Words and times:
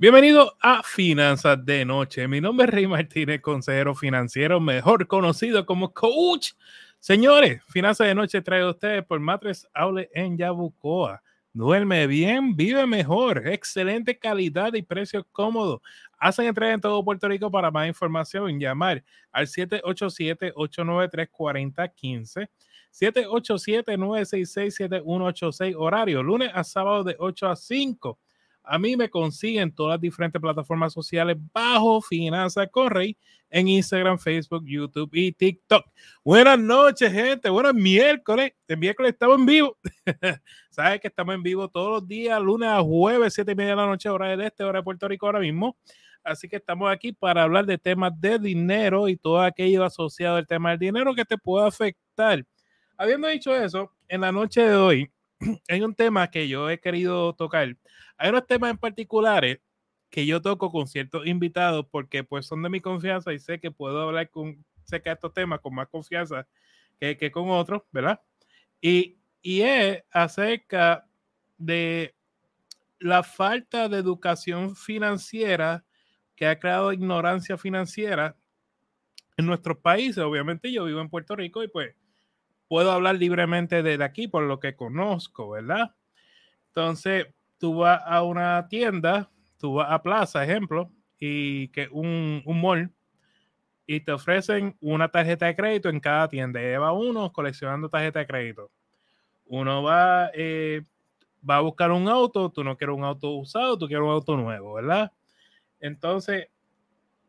Bienvenido 0.00 0.56
a 0.60 0.84
Finanzas 0.84 1.64
de 1.64 1.84
Noche. 1.84 2.28
Mi 2.28 2.40
nombre 2.40 2.66
es 2.66 2.72
Rey 2.72 2.86
Martínez, 2.86 3.40
consejero 3.40 3.96
financiero, 3.96 4.60
mejor 4.60 5.08
conocido 5.08 5.66
como 5.66 5.92
Coach. 5.92 6.52
Señores, 7.00 7.64
Finanzas 7.64 8.06
de 8.06 8.14
Noche 8.14 8.40
trae 8.40 8.60
a 8.60 8.70
ustedes 8.70 9.04
por 9.04 9.18
Matres 9.18 9.66
Aule 9.74 10.08
en 10.14 10.38
Yabucoa. 10.38 11.20
Duerme 11.52 12.06
bien, 12.06 12.54
vive 12.54 12.86
mejor, 12.86 13.48
excelente 13.48 14.16
calidad 14.16 14.72
y 14.74 14.82
precio 14.82 15.26
cómodo. 15.32 15.82
Hacen 16.16 16.46
entrega 16.46 16.74
en 16.74 16.80
todo 16.80 17.04
Puerto 17.04 17.26
Rico. 17.26 17.50
Para 17.50 17.72
más 17.72 17.88
información, 17.88 18.60
llamar 18.60 19.02
al 19.32 19.48
787-893-4015. 19.48 22.48
787-966-7186, 22.92 25.74
horario 25.76 26.22
lunes 26.22 26.52
a 26.54 26.62
sábado 26.62 27.02
de 27.02 27.16
8 27.18 27.48
a 27.48 27.56
5 27.56 28.16
a 28.70 28.78
mí 28.78 28.96
me 28.96 29.08
consiguen 29.08 29.74
todas 29.74 29.94
las 29.94 30.00
diferentes 30.00 30.40
plataformas 30.40 30.92
sociales 30.92 31.38
bajo 31.54 32.02
Finanzas 32.02 32.68
con 32.70 32.90
Rey 32.90 33.16
en 33.48 33.66
Instagram, 33.66 34.18
Facebook, 34.18 34.62
YouTube 34.66 35.08
y 35.14 35.32
TikTok. 35.32 35.86
Buenas 36.22 36.58
noches, 36.58 37.10
gente. 37.10 37.48
Buenos 37.48 37.72
miércoles. 37.72 38.52
El 38.66 38.76
miércoles 38.76 39.12
estamos 39.12 39.38
en 39.38 39.46
vivo. 39.46 39.78
Sabes 40.70 41.00
que 41.00 41.08
estamos 41.08 41.34
en 41.34 41.42
vivo 41.42 41.68
todos 41.68 41.90
los 42.02 42.06
días, 42.06 42.38
lunes 42.42 42.68
a 42.68 42.82
jueves, 42.82 43.32
siete 43.32 43.52
y 43.52 43.54
media 43.54 43.70
de 43.70 43.76
la 43.76 43.86
noche, 43.86 44.10
hora 44.10 44.28
del 44.28 44.42
este, 44.42 44.64
hora 44.64 44.80
de 44.80 44.84
Puerto 44.84 45.08
Rico 45.08 45.24
ahora 45.24 45.40
mismo. 45.40 45.78
Así 46.22 46.46
que 46.46 46.56
estamos 46.56 46.90
aquí 46.92 47.12
para 47.12 47.44
hablar 47.44 47.64
de 47.64 47.78
temas 47.78 48.12
de 48.20 48.38
dinero 48.38 49.08
y 49.08 49.16
todo 49.16 49.40
aquello 49.40 49.82
asociado 49.82 50.36
al 50.36 50.46
tema 50.46 50.70
del 50.70 50.78
dinero 50.78 51.14
que 51.14 51.24
te 51.24 51.38
puede 51.38 51.66
afectar. 51.66 52.44
Habiendo 52.98 53.28
dicho 53.28 53.54
eso, 53.54 53.92
en 54.08 54.20
la 54.20 54.30
noche 54.30 54.60
de 54.60 54.74
hoy 54.74 55.10
hay 55.68 55.82
un 55.82 55.94
tema 55.94 56.30
que 56.30 56.48
yo 56.48 56.68
he 56.70 56.80
querido 56.80 57.34
tocar 57.34 57.76
hay 58.16 58.30
unos 58.30 58.46
temas 58.46 58.70
en 58.70 58.78
particulares 58.78 59.60
que 60.10 60.26
yo 60.26 60.40
toco 60.42 60.70
con 60.70 60.86
ciertos 60.88 61.26
invitados 61.26 61.86
porque 61.90 62.24
pues 62.24 62.46
son 62.46 62.62
de 62.62 62.68
mi 62.68 62.80
confianza 62.80 63.32
y 63.32 63.38
sé 63.38 63.60
que 63.60 63.70
puedo 63.70 64.00
hablar 64.00 64.30
con, 64.30 64.64
sé 64.84 65.02
que 65.02 65.10
estos 65.10 65.32
temas 65.32 65.60
con 65.60 65.74
más 65.74 65.88
confianza 65.88 66.46
que, 66.98 67.16
que 67.16 67.30
con 67.30 67.50
otros, 67.50 67.82
¿verdad? 67.92 68.20
Y, 68.80 69.18
y 69.42 69.60
es 69.60 70.02
acerca 70.10 71.06
de 71.58 72.14
la 72.98 73.22
falta 73.22 73.88
de 73.88 73.98
educación 73.98 74.74
financiera 74.74 75.84
que 76.34 76.46
ha 76.46 76.58
creado 76.58 76.92
ignorancia 76.92 77.56
financiera 77.58 78.36
en 79.36 79.46
nuestros 79.46 79.78
países. 79.78 80.18
Obviamente 80.18 80.72
yo 80.72 80.84
vivo 80.84 81.00
en 81.00 81.08
Puerto 81.08 81.36
Rico 81.36 81.62
y 81.62 81.68
pues 81.68 81.94
puedo 82.68 82.92
hablar 82.92 83.16
libremente 83.16 83.82
de 83.82 84.02
aquí 84.04 84.28
por 84.28 84.44
lo 84.44 84.60
que 84.60 84.76
conozco, 84.76 85.50
¿verdad? 85.50 85.94
Entonces, 86.68 87.26
tú 87.58 87.78
vas 87.78 88.02
a 88.04 88.22
una 88.22 88.68
tienda, 88.68 89.30
tú 89.58 89.74
vas 89.74 89.90
a 89.90 90.02
Plaza, 90.02 90.44
ejemplo, 90.44 90.90
y 91.18 91.68
que 91.68 91.88
un, 91.90 92.42
un 92.44 92.60
mall, 92.60 92.92
y 93.86 94.00
te 94.00 94.12
ofrecen 94.12 94.76
una 94.80 95.08
tarjeta 95.08 95.46
de 95.46 95.56
crédito 95.56 95.88
en 95.88 95.98
cada 95.98 96.28
tienda. 96.28 96.60
Lleva 96.60 96.92
uno 96.92 97.32
coleccionando 97.32 97.88
tarjeta 97.88 98.18
de 98.18 98.26
crédito. 98.26 98.70
Uno 99.46 99.82
va, 99.82 100.30
eh, 100.34 100.82
va 101.48 101.56
a 101.56 101.60
buscar 101.60 101.90
un 101.90 102.06
auto, 102.06 102.50
tú 102.50 102.62
no 102.62 102.76
quieres 102.76 102.94
un 102.94 103.04
auto 103.04 103.30
usado, 103.30 103.78
tú 103.78 103.86
quieres 103.86 104.04
un 104.04 104.10
auto 104.10 104.36
nuevo, 104.36 104.74
¿verdad? 104.74 105.10
Entonces, 105.80 106.48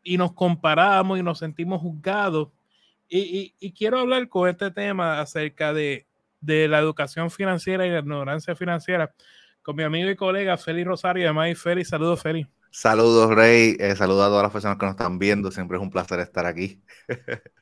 y 0.02 0.18
nos 0.18 0.32
comparamos 0.32 1.18
y 1.18 1.22
nos 1.22 1.38
sentimos 1.38 1.80
juzgados. 1.80 2.48
Y, 3.12 3.54
y, 3.58 3.72
quiero 3.72 3.98
hablar 3.98 4.28
con 4.28 4.48
este 4.48 4.70
tema 4.70 5.20
acerca 5.20 5.72
de, 5.72 6.06
de 6.40 6.68
la 6.68 6.78
educación 6.78 7.28
financiera 7.30 7.84
y 7.84 7.90
la 7.90 7.98
ignorancia 7.98 8.54
financiera, 8.54 9.12
con 9.62 9.74
mi 9.74 9.82
amigo 9.82 10.08
y 10.08 10.14
colega 10.14 10.56
Félix 10.56 10.86
Rosario. 10.86 11.24
Además, 11.24 11.58
Félix, 11.58 11.88
saludos, 11.88 12.22
Félix. 12.22 12.48
Saludos, 12.70 13.34
Rey. 13.34 13.76
Eh, 13.80 13.96
saludos 13.96 14.26
a 14.26 14.28
todas 14.28 14.44
las 14.44 14.52
personas 14.52 14.78
que 14.78 14.86
nos 14.86 14.94
están 14.94 15.18
viendo. 15.18 15.50
Siempre 15.50 15.76
es 15.76 15.82
un 15.82 15.90
placer 15.90 16.20
estar 16.20 16.46
aquí. 16.46 16.80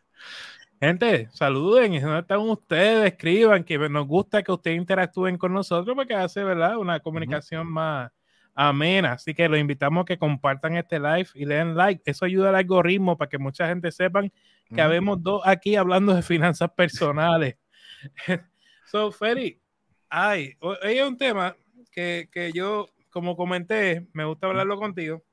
Gente, 0.80 1.28
saluden. 1.32 2.00
¿Dónde 2.00 2.20
están 2.20 2.41
ustedes? 2.41 3.12
Escriban, 3.12 3.65
que 3.65 3.78
nos 3.88 4.06
gusta 4.06 4.42
que 4.42 4.53
ustedes 4.53 4.76
interactúen 4.76 5.38
con 5.38 5.54
nosotros 5.54 5.97
porque 5.97 6.15
hace, 6.15 6.44
¿verdad? 6.44 6.76
Una 6.76 7.00
comunicación 7.00 7.66
más 7.66 8.12
amena. 8.54 9.12
Así 9.12 9.34
que 9.34 9.48
los 9.48 9.59
invitamos 9.59 10.03
a 10.03 10.04
que 10.04 10.19
compartan 10.19 10.76
este 10.76 11.00
live 11.00 11.28
y 11.34 11.47
le 11.47 11.54
den 11.56 11.75
like. 11.75 12.03
Eso 12.04 12.26
ayuda 12.26 12.50
al 12.50 12.56
algoritmo 12.56 13.16
para 13.16 13.30
que 13.30 13.38
mucha 13.38 13.66
gente 13.66 13.91
sepan 13.91 14.30
que 14.74 14.80
habemos 14.80 15.22
dos 15.22 15.42
aquí 15.44 15.76
hablando 15.76 16.14
de 16.14 16.22
finanzas 16.22 16.70
personales. 16.70 17.56
so, 18.86 19.10
Félix, 19.10 19.60
hay, 20.08 20.54
hay 20.82 21.00
un 21.00 21.16
tema 21.16 21.56
que, 21.92 22.52
yo, 22.54 22.88
como 23.10 23.36
comenté, 23.36 24.06
me 24.12 24.24
gusta 24.24 24.46
hablarlo 24.46 24.78
contigo, 24.78 25.24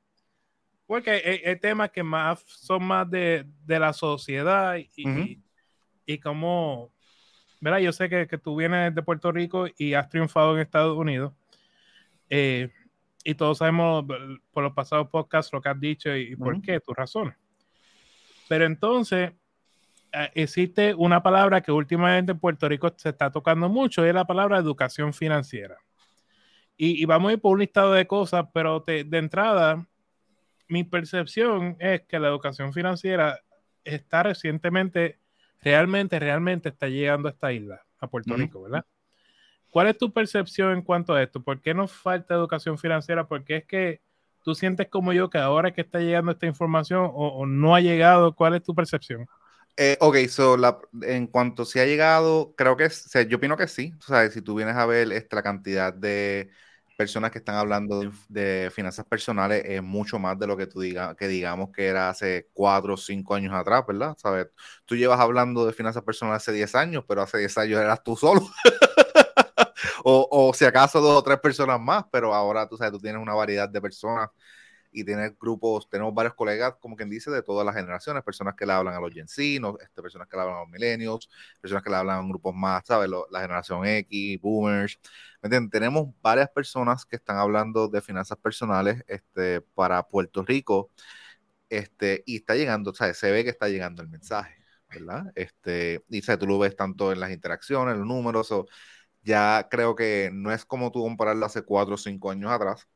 porque 0.86 1.42
hay, 1.44 1.56
temas 1.60 1.90
que 1.90 2.02
más 2.02 2.42
son 2.46 2.84
más 2.84 3.08
de, 3.10 3.46
la 3.66 3.92
sociedad 3.92 4.76
y, 4.76 5.40
y, 6.06 6.18
como, 6.18 6.92
¿verdad? 7.60 7.78
Yo 7.78 7.92
sé 7.92 8.08
que, 8.08 8.26
tú 8.38 8.56
vienes 8.56 8.94
de 8.94 9.02
Puerto 9.02 9.30
Rico 9.30 9.66
y 9.78 9.94
has 9.94 10.08
triunfado 10.08 10.54
en 10.54 10.62
Estados 10.62 10.96
Unidos. 10.96 11.32
Eh, 12.28 12.70
y 13.22 13.34
todos 13.34 13.58
sabemos 13.58 14.04
por 14.52 14.62
los 14.62 14.72
pasados 14.72 15.08
podcasts 15.08 15.52
lo 15.52 15.60
que 15.60 15.68
has 15.68 15.80
dicho 15.80 16.14
y, 16.16 16.36
por 16.36 16.60
qué, 16.62 16.80
tus 16.80 16.94
razones. 16.94 17.36
Pero 18.48 18.64
entonces, 18.64 19.32
eh, 20.12 20.30
existe 20.34 20.94
una 20.94 21.22
palabra 21.22 21.60
que 21.60 21.72
últimamente 21.72 22.32
en 22.32 22.38
Puerto 22.38 22.68
Rico 22.68 22.92
se 22.96 23.10
está 23.10 23.30
tocando 23.30 23.68
mucho, 23.68 24.04
y 24.04 24.08
es 24.08 24.14
la 24.14 24.26
palabra 24.26 24.58
educación 24.58 25.12
financiera. 25.12 25.76
Y, 26.78 27.04
vamos 27.06 27.30
a 27.30 27.32
ir 27.34 27.40
por 27.40 27.54
un 27.54 27.60
listado 27.60 27.94
de 27.94 28.06
cosas, 28.06 28.46
pero 28.52 28.80
de 28.80 29.06
entrada, 29.12 29.86
mi 30.68 30.84
percepción 30.84 31.76
es 31.80 32.02
que 32.02 32.18
la 32.18 32.28
educación 32.28 32.72
financiera 32.72 33.40
está 33.84 34.24
recientemente, 34.24 35.18
realmente, 35.62 36.18
realmente 36.18 36.68
está 36.68 36.88
llegando 36.88 37.28
a 37.28 37.32
esta 37.32 37.52
isla, 37.52 37.84
a 37.98 38.08
Puerto 38.08 38.34
Rico, 38.34 38.62
¿verdad? 38.62 38.84
¿Cuál 39.70 39.88
es 39.88 39.98
tu 39.98 40.12
percepción 40.12 40.72
en 40.72 40.82
cuanto 40.82 41.14
a 41.14 41.22
esto? 41.22 41.42
¿Por 41.42 41.60
qué 41.60 41.74
nos 41.74 41.92
falta 41.92 42.34
educación 42.34 42.78
financiera? 42.78 43.26
Porque 43.26 43.56
es 43.56 43.64
que 43.64 44.00
tú 44.46 44.54
sientes 44.54 44.86
como 44.88 45.12
yo 45.12 45.28
que 45.28 45.38
ahora 45.38 45.72
que 45.72 45.80
está 45.80 45.98
llegando 45.98 46.30
esta 46.30 46.46
información 46.46 47.10
o, 47.12 47.44
no 47.46 47.74
ha 47.74 47.80
llegado, 47.80 48.32
¿cuál 48.36 48.54
es 48.54 48.62
tu 48.62 48.76
percepción? 48.76 49.26
Eh, 49.76 49.98
ok, 50.00 50.18
so 50.28 50.56
en 51.02 51.26
cuanto 51.26 51.64
si 51.64 51.80
ha 51.80 51.84
llegado, 51.84 52.54
creo 52.56 52.76
que, 52.76 52.88
yo 53.28 53.38
opino 53.38 53.56
que 53.56 53.66
sí. 53.66 53.92
O 53.98 54.02
sea, 54.04 54.30
si 54.30 54.42
tú 54.42 54.54
vienes 54.54 54.76
a 54.76 54.86
ver 54.86 55.10
esta 55.10 55.42
cantidad 55.42 55.92
de 55.92 56.48
personas 56.96 57.32
que 57.32 57.38
están 57.38 57.56
hablando 57.56 58.08
de, 58.28 58.70
finanzas 58.72 59.04
personales 59.04 59.64
es 59.66 59.82
mucho 59.82 60.20
más 60.20 60.38
de 60.38 60.46
lo 60.46 60.56
que 60.56 60.68
tú 60.68 60.80
digas, 60.80 61.16
que 61.16 61.26
digamos 61.26 61.70
que 61.72 61.88
era 61.88 62.08
hace 62.08 62.48
cuatro 62.52 62.94
o 62.94 62.96
cinco 62.96 63.34
años 63.34 63.52
atrás, 63.52 63.82
¿verdad? 63.84 64.16
¿Sabes? 64.16 64.46
Tú 64.84 64.94
llevas 64.94 65.18
hablando 65.18 65.66
de 65.66 65.72
finanzas 65.72 66.04
personales 66.04 66.44
hace 66.44 66.52
10 66.52 66.72
años, 66.76 67.04
pero 67.08 67.22
hace 67.22 67.38
10 67.38 67.58
años 67.58 67.80
eras 67.80 68.00
tú 68.04 68.14
solo. 68.14 68.48
o, 70.08 70.28
o 70.30 70.54
si 70.54 70.64
acaso 70.64 71.00
dos 71.00 71.18
o 71.18 71.22
tres 71.22 71.40
personas 71.40 71.80
más, 71.80 72.04
pero 72.12 72.32
ahora 72.32 72.68
tú 72.68 72.76
sabes, 72.76 72.92
tú 72.92 73.00
tienes 73.00 73.20
una 73.20 73.34
variedad 73.34 73.68
de 73.68 73.80
personas 73.80 74.28
y 74.92 75.02
tener 75.04 75.36
grupos, 75.40 75.88
tenemos 75.90 76.14
varios 76.14 76.34
colegas, 76.34 76.74
como 76.80 76.94
quien 76.96 77.10
dice, 77.10 77.28
de 77.30 77.42
todas 77.42 77.66
las 77.66 77.74
generaciones, 77.74 78.22
personas 78.22 78.54
que 78.54 78.64
le 78.66 78.72
hablan 78.72 78.94
a 78.94 79.00
los 79.00 79.12
gencinos, 79.12 79.76
este, 79.82 80.00
personas 80.02 80.28
que 80.28 80.36
le 80.36 80.42
hablan 80.42 80.58
a 80.58 80.60
los 80.60 80.68
millennials, 80.68 81.28
personas 81.60 81.82
que 81.82 81.90
le 81.90 81.96
hablan 81.96 82.24
a 82.24 82.28
grupos 82.28 82.54
más, 82.54 82.84
¿sabes? 82.86 83.10
la 83.30 83.40
generación 83.40 83.84
X, 83.84 84.40
boomers, 84.40 85.00
¿me 85.42 85.48
entiendes? 85.48 85.72
Tenemos 85.72 86.08
varias 86.22 86.50
personas 86.50 87.04
que 87.04 87.16
están 87.16 87.38
hablando 87.38 87.88
de 87.88 88.00
finanzas 88.00 88.38
personales 88.38 89.02
este, 89.08 89.60
para 89.60 90.04
Puerto 90.04 90.44
Rico, 90.44 90.92
este, 91.68 92.22
y 92.26 92.36
está 92.36 92.54
llegando, 92.54 92.94
¿sabes? 92.94 93.18
Se 93.18 93.30
ve 93.32 93.42
que 93.44 93.50
está 93.50 93.68
llegando 93.68 94.02
el 94.02 94.08
mensaje, 94.08 94.54
¿verdad? 94.88 95.32
Este, 95.34 96.04
y 96.08 96.22
¿sabes? 96.22 96.38
tú 96.40 96.46
lo 96.46 96.58
ves 96.60 96.76
tanto 96.76 97.12
en 97.12 97.20
las 97.20 97.32
interacciones, 97.32 97.96
los 97.96 98.06
números, 98.06 98.52
o 98.52 98.66
ya 99.26 99.68
creo 99.70 99.96
que 99.96 100.30
no 100.32 100.52
es 100.52 100.64
como 100.66 100.92
tú 100.92 101.02
compararlo 101.02 101.46
hace 101.46 101.62
cuatro 101.64 101.96
o 101.96 101.98
cinco 101.98 102.32
años 102.32 102.52
atrás, 102.52 102.88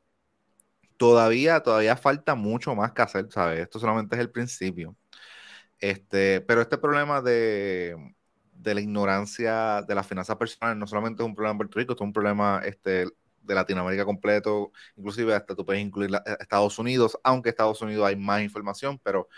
todavía, 0.97 1.61
todavía 1.63 1.97
falta 1.97 2.35
mucho 2.35 2.75
más 2.75 2.93
que 2.93 3.03
hacer, 3.03 3.27
¿sabes? 3.31 3.61
Esto 3.61 3.79
solamente 3.79 4.17
es 4.17 4.21
el 4.23 4.31
principio. 4.31 4.97
Este, 5.81 6.41
pero 6.43 6.63
este 6.63 6.79
problema 6.79 7.23
de, 7.23 7.97
de 8.53 8.75
la 8.75 8.81
ignorancia 8.83 9.83
de 9.83 9.95
las 9.95 10.07
finanzas 10.07 10.37
personales 10.37 10.79
no 10.79 10.87
solamente 10.89 11.23
es 11.23 11.27
un 11.29 11.35
problema 11.35 11.53
en 11.53 11.59
Puerto 11.59 11.79
Rico, 11.79 11.95
es 11.95 12.03
un 12.03 12.13
problema 12.13 12.63
este, 12.65 13.07
de 13.43 13.55
Latinoamérica 13.57 14.05
completo, 14.05 14.73
inclusive 14.97 15.35
hasta 15.35 15.55
tú 15.57 15.67
puedes 15.67 15.83
incluir 15.83 16.11
eh, 16.15 16.37
Estados 16.41 16.79
Unidos, 16.79 17.19
aunque 17.25 17.51
Estados 17.51 17.83
Unidos 17.83 18.07
hay 18.07 18.17
más 18.17 18.43
información, 18.43 19.01
pero 19.03 19.29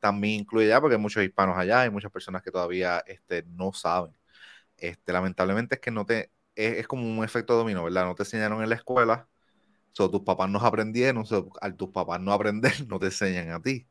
también 0.00 0.40
incluye 0.42 0.68
ya 0.68 0.80
porque 0.80 0.96
hay 0.96 1.02
muchos 1.02 1.24
hispanos 1.24 1.58
allá, 1.58 1.82
hay 1.82 1.90
muchas 1.90 2.12
personas 2.12 2.42
que 2.42 2.52
todavía 2.52 3.02
este, 3.06 3.44
no 3.44 3.72
saben. 3.72 4.12
Este, 4.78 5.12
lamentablemente 5.12 5.76
es 5.76 5.80
que 5.80 5.90
no 5.90 6.06
te, 6.06 6.32
es, 6.58 6.88
como 6.88 7.08
un 7.08 7.24
efecto 7.24 7.56
dominó, 7.56 7.84
¿verdad? 7.84 8.06
No 8.06 8.14
te 8.14 8.24
enseñaron 8.24 8.62
en 8.62 8.68
la 8.68 8.74
escuela, 8.74 9.28
tus 9.92 10.22
papás 10.22 10.48
no 10.50 10.58
aprendieron, 10.60 11.24
al 11.60 11.76
tus 11.76 11.90
papás 11.90 12.20
no 12.20 12.32
aprender, 12.32 12.72
no 12.88 12.98
te 12.98 13.06
enseñan 13.06 13.50
a 13.52 13.60
ti. 13.60 13.86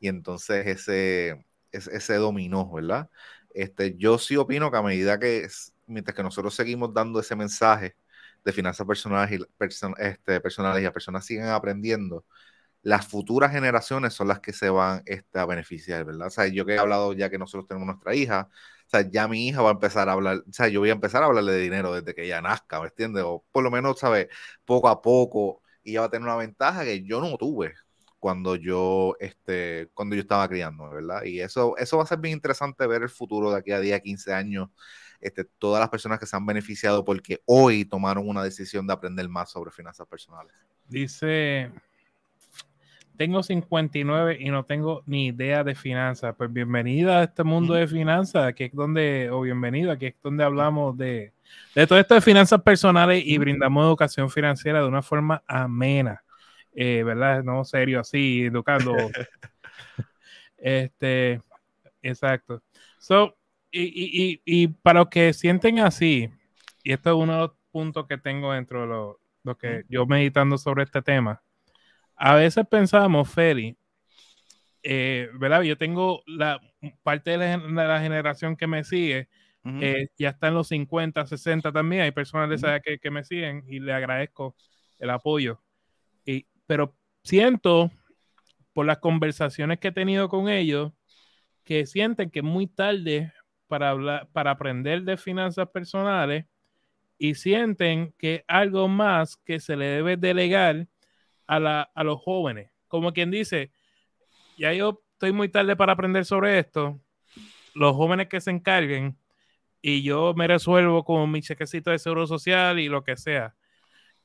Y 0.00 0.08
entonces 0.08 0.66
ese, 0.66 1.44
ese, 1.72 1.96
ese 1.96 2.14
dominó, 2.16 2.70
¿verdad? 2.70 3.10
Este, 3.54 3.96
yo 3.96 4.18
sí 4.18 4.36
opino 4.36 4.70
que 4.70 4.76
a 4.76 4.82
medida 4.82 5.18
que, 5.18 5.48
mientras 5.86 6.14
que 6.14 6.22
nosotros 6.22 6.54
seguimos 6.54 6.92
dando 6.94 7.20
ese 7.20 7.34
mensaje 7.36 7.96
de 8.44 8.52
finanzas 8.52 8.86
personales 8.86 9.40
y, 9.40 9.44
este, 9.98 10.40
personales 10.40 10.80
y 10.80 10.84
las 10.84 10.92
personas 10.92 11.24
sigan 11.24 11.48
aprendiendo, 11.48 12.24
las 12.82 13.06
futuras 13.08 13.52
generaciones 13.52 14.14
son 14.14 14.28
las 14.28 14.40
que 14.40 14.52
se 14.52 14.70
van 14.70 15.02
este, 15.06 15.38
a 15.38 15.46
beneficiar, 15.46 16.04
¿verdad? 16.04 16.28
O 16.28 16.30
sea, 16.30 16.46
yo 16.48 16.64
que 16.66 16.74
he 16.74 16.78
hablado 16.78 17.12
ya 17.12 17.30
que 17.30 17.38
nosotros 17.38 17.66
tenemos 17.68 17.86
nuestra 17.86 18.14
hija, 18.14 18.48
o 18.88 18.90
sea, 18.90 19.10
ya 19.10 19.28
mi 19.28 19.46
hija 19.48 19.60
va 19.60 19.68
a 19.68 19.72
empezar 19.72 20.08
a 20.08 20.12
hablar, 20.12 20.38
o 20.48 20.52
sea, 20.52 20.68
yo 20.68 20.80
voy 20.80 20.88
a 20.88 20.94
empezar 20.94 21.22
a 21.22 21.26
hablarle 21.26 21.52
de 21.52 21.60
dinero 21.60 21.92
desde 21.92 22.14
que 22.14 22.24
ella 22.24 22.40
nazca, 22.40 22.80
¿me 22.80 22.86
entiendes? 22.86 23.22
O 23.26 23.44
por 23.52 23.62
lo 23.62 23.70
menos, 23.70 23.98
¿sabes? 23.98 24.28
Poco 24.64 24.88
a 24.88 25.02
poco, 25.02 25.60
y 25.84 25.90
ella 25.90 26.00
va 26.00 26.06
a 26.06 26.10
tener 26.10 26.26
una 26.26 26.36
ventaja 26.36 26.84
que 26.84 27.04
yo 27.04 27.20
no 27.20 27.36
tuve 27.36 27.74
cuando 28.18 28.56
yo, 28.56 29.14
este, 29.20 29.90
cuando 29.92 30.16
yo 30.16 30.22
estaba 30.22 30.48
criando, 30.48 30.88
¿verdad? 30.88 31.22
Y 31.24 31.40
eso, 31.40 31.76
eso 31.76 31.98
va 31.98 32.04
a 32.04 32.06
ser 32.06 32.18
bien 32.18 32.32
interesante 32.34 32.86
ver 32.86 33.02
el 33.02 33.10
futuro 33.10 33.50
de 33.50 33.58
aquí 33.58 33.72
a 33.72 33.80
10, 33.80 34.00
15 34.00 34.32
años, 34.32 34.70
este, 35.20 35.44
todas 35.44 35.80
las 35.80 35.90
personas 35.90 36.18
que 36.18 36.24
se 36.26 36.34
han 36.34 36.46
beneficiado 36.46 37.04
porque 37.04 37.42
hoy 37.44 37.84
tomaron 37.84 38.26
una 38.26 38.42
decisión 38.42 38.86
de 38.86 38.94
aprender 38.94 39.28
más 39.28 39.50
sobre 39.50 39.70
finanzas 39.70 40.06
personales. 40.06 40.54
Dice 40.86 41.70
tengo 43.18 43.42
59 43.42 44.38
y 44.40 44.48
no 44.48 44.64
tengo 44.64 45.02
ni 45.04 45.26
idea 45.26 45.64
de 45.64 45.74
finanzas. 45.74 46.34
Pues 46.38 46.52
bienvenida 46.52 47.18
a 47.18 47.24
este 47.24 47.42
mundo 47.42 47.74
de 47.74 47.88
finanzas, 47.88 48.46
aquí 48.46 48.64
es 48.64 48.72
donde, 48.72 49.28
o 49.30 49.40
bienvenido, 49.40 49.90
aquí 49.90 50.06
es 50.06 50.14
donde 50.22 50.44
hablamos 50.44 50.96
de, 50.96 51.32
de 51.74 51.86
todo 51.88 51.98
esto 51.98 52.14
de 52.14 52.20
finanzas 52.20 52.62
personales 52.62 53.24
y 53.26 53.36
brindamos 53.36 53.84
educación 53.84 54.30
financiera 54.30 54.80
de 54.80 54.86
una 54.86 55.02
forma 55.02 55.42
amena, 55.48 56.22
eh, 56.72 57.02
¿verdad? 57.02 57.42
No 57.42 57.64
serio, 57.64 58.00
así, 58.00 58.44
educando. 58.44 58.94
este, 60.56 61.42
exacto. 62.00 62.62
So, 63.00 63.36
y, 63.72 63.82
y, 63.82 64.42
y, 64.44 64.68
para 64.68 65.00
los 65.00 65.08
que 65.08 65.32
sienten 65.32 65.80
así, 65.80 66.30
y 66.84 66.92
esto 66.92 67.10
es 67.10 67.16
uno 67.16 67.32
de 67.32 67.38
los 67.40 67.50
puntos 67.72 68.06
que 68.06 68.16
tengo 68.16 68.52
dentro 68.52 68.82
de 68.82 68.86
lo, 68.86 69.20
lo 69.42 69.58
que 69.58 69.84
yo 69.88 70.06
meditando 70.06 70.56
sobre 70.56 70.84
este 70.84 71.02
tema 71.02 71.42
a 72.18 72.34
veces 72.34 72.66
pensamos, 72.68 73.30
Feli, 73.30 73.76
eh, 74.82 75.28
¿verdad? 75.34 75.62
Yo 75.62 75.76
tengo 75.78 76.22
la 76.26 76.60
parte 77.02 77.36
de 77.36 77.38
la, 77.38 78.00
generación 78.00 78.56
que 78.56 78.66
me 78.66 78.84
sigue, 78.84 79.28
eh, 79.80 80.08
ya 80.18 80.30
está 80.30 80.48
en 80.48 80.54
los 80.54 80.68
50, 80.68 81.26
60 81.26 81.72
también. 81.72 82.02
Hay 82.02 82.12
personas 82.12 82.48
de 82.48 82.56
esa 82.56 82.80
que, 82.80 82.98
que, 82.98 83.10
me 83.10 83.24
siguen 83.24 83.64
y 83.68 83.80
le 83.80 83.92
agradezco 83.92 84.56
el 84.98 85.10
apoyo. 85.10 85.62
Y, 86.24 86.46
pero 86.66 86.96
siento 87.22 87.90
por 88.72 88.86
las 88.86 88.98
conversaciones 88.98 89.78
que 89.78 89.88
he 89.88 89.92
tenido 89.92 90.28
con 90.28 90.48
ellos 90.48 90.92
que 91.64 91.84
sienten 91.84 92.30
que 92.30 92.38
es 92.38 92.44
muy 92.44 92.66
tarde 92.66 93.32
para, 93.66 93.90
hablar, 93.90 94.28
para 94.32 94.52
aprender 94.52 95.02
de 95.02 95.18
finanzas 95.18 95.68
personales 95.68 96.46
y 97.18 97.34
sienten 97.34 98.14
que 98.16 98.44
algo 98.48 98.88
más 98.88 99.36
que 99.36 99.60
se 99.60 99.76
le 99.76 99.84
debe 99.86 100.16
delegar 100.16 100.88
a, 101.48 102.04
los 102.04 102.20
jóvenes. 102.20 102.70
Como 102.86 103.12
quien 103.12 103.30
dice, 103.30 103.72
ya 104.56 104.72
yo 104.72 105.02
estoy 105.12 105.32
muy 105.32 105.48
tarde 105.48 105.74
para 105.74 105.94
aprender 105.94 106.24
sobre 106.24 106.58
esto, 106.58 107.00
los 107.74 107.96
jóvenes 107.96 108.28
que 108.28 108.40
se 108.40 108.50
encarguen 108.50 109.18
y 109.80 110.02
yo 110.02 110.34
me 110.34 110.46
resuelvo 110.46 111.04
con 111.04 111.30
mi 111.30 111.40
chequecito 111.40 111.90
de 111.90 111.98
seguro 111.98 112.26
social 112.26 112.78
y 112.78 112.88
lo 112.88 113.02
que 113.02 113.16
sea. 113.16 113.54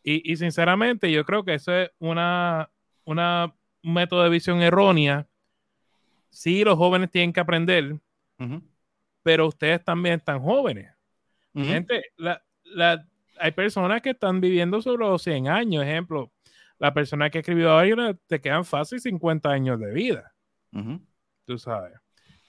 Y, 0.06 0.36
sinceramente 0.36 1.10
yo 1.10 1.24
creo 1.24 1.46
que 1.46 1.54
eso 1.54 1.74
es 1.74 1.90
una, 1.98 2.70
una, 3.06 3.56
un 3.82 3.94
método 3.94 4.24
de 4.24 4.30
visión 4.30 4.62
errónea. 4.62 5.28
Sí, 6.30 6.66
los 6.66 6.78
jóvenes 6.78 7.10
tienen 7.10 7.32
que 7.32 7.40
aprender, 7.40 7.96
pero 9.22 9.48
ustedes 9.48 9.82
también 9.82 10.16
están 10.16 10.42
jóvenes. 10.42 10.92
Gente, 11.56 12.04
hay 13.38 13.52
personas 13.52 14.02
que 14.02 14.10
están 14.10 14.42
viviendo 14.42 14.82
sobre 14.82 15.06
los 15.06 15.22
100 15.22 15.48
años, 15.48 15.84
ejemplo 15.84 16.33
la 16.84 16.94
persona 16.94 17.30
que 17.30 17.40
escribió 17.40 17.78
ahí 17.78 17.94
te 18.28 18.42
quedan 18.42 18.66
fácil 18.66 19.00
50 19.00 19.50
años 19.50 19.80
de 19.80 19.94
vida. 19.94 20.34
Tú 21.46 21.58
sabes. 21.58 21.94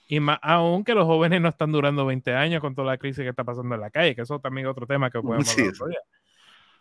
Y 0.09 0.19
más 0.19 0.39
aún 0.41 0.83
que 0.83 0.93
los 0.93 1.05
jóvenes 1.05 1.39
no 1.39 1.47
están 1.47 1.71
durando 1.71 2.05
20 2.05 2.33
años 2.33 2.59
con 2.59 2.75
toda 2.75 2.87
la 2.87 2.97
crisis 2.97 3.23
que 3.23 3.29
está 3.29 3.45
pasando 3.45 3.75
en 3.75 3.79
la 3.79 3.89
calle, 3.91 4.13
que 4.13 4.23
eso 4.23 4.37
también 4.41 4.67
es 4.67 4.71
otro 4.71 4.85
tema 4.85 5.09
que 5.09 5.21
podemos 5.21 5.49
hablar 5.57 5.69
otro 5.69 5.87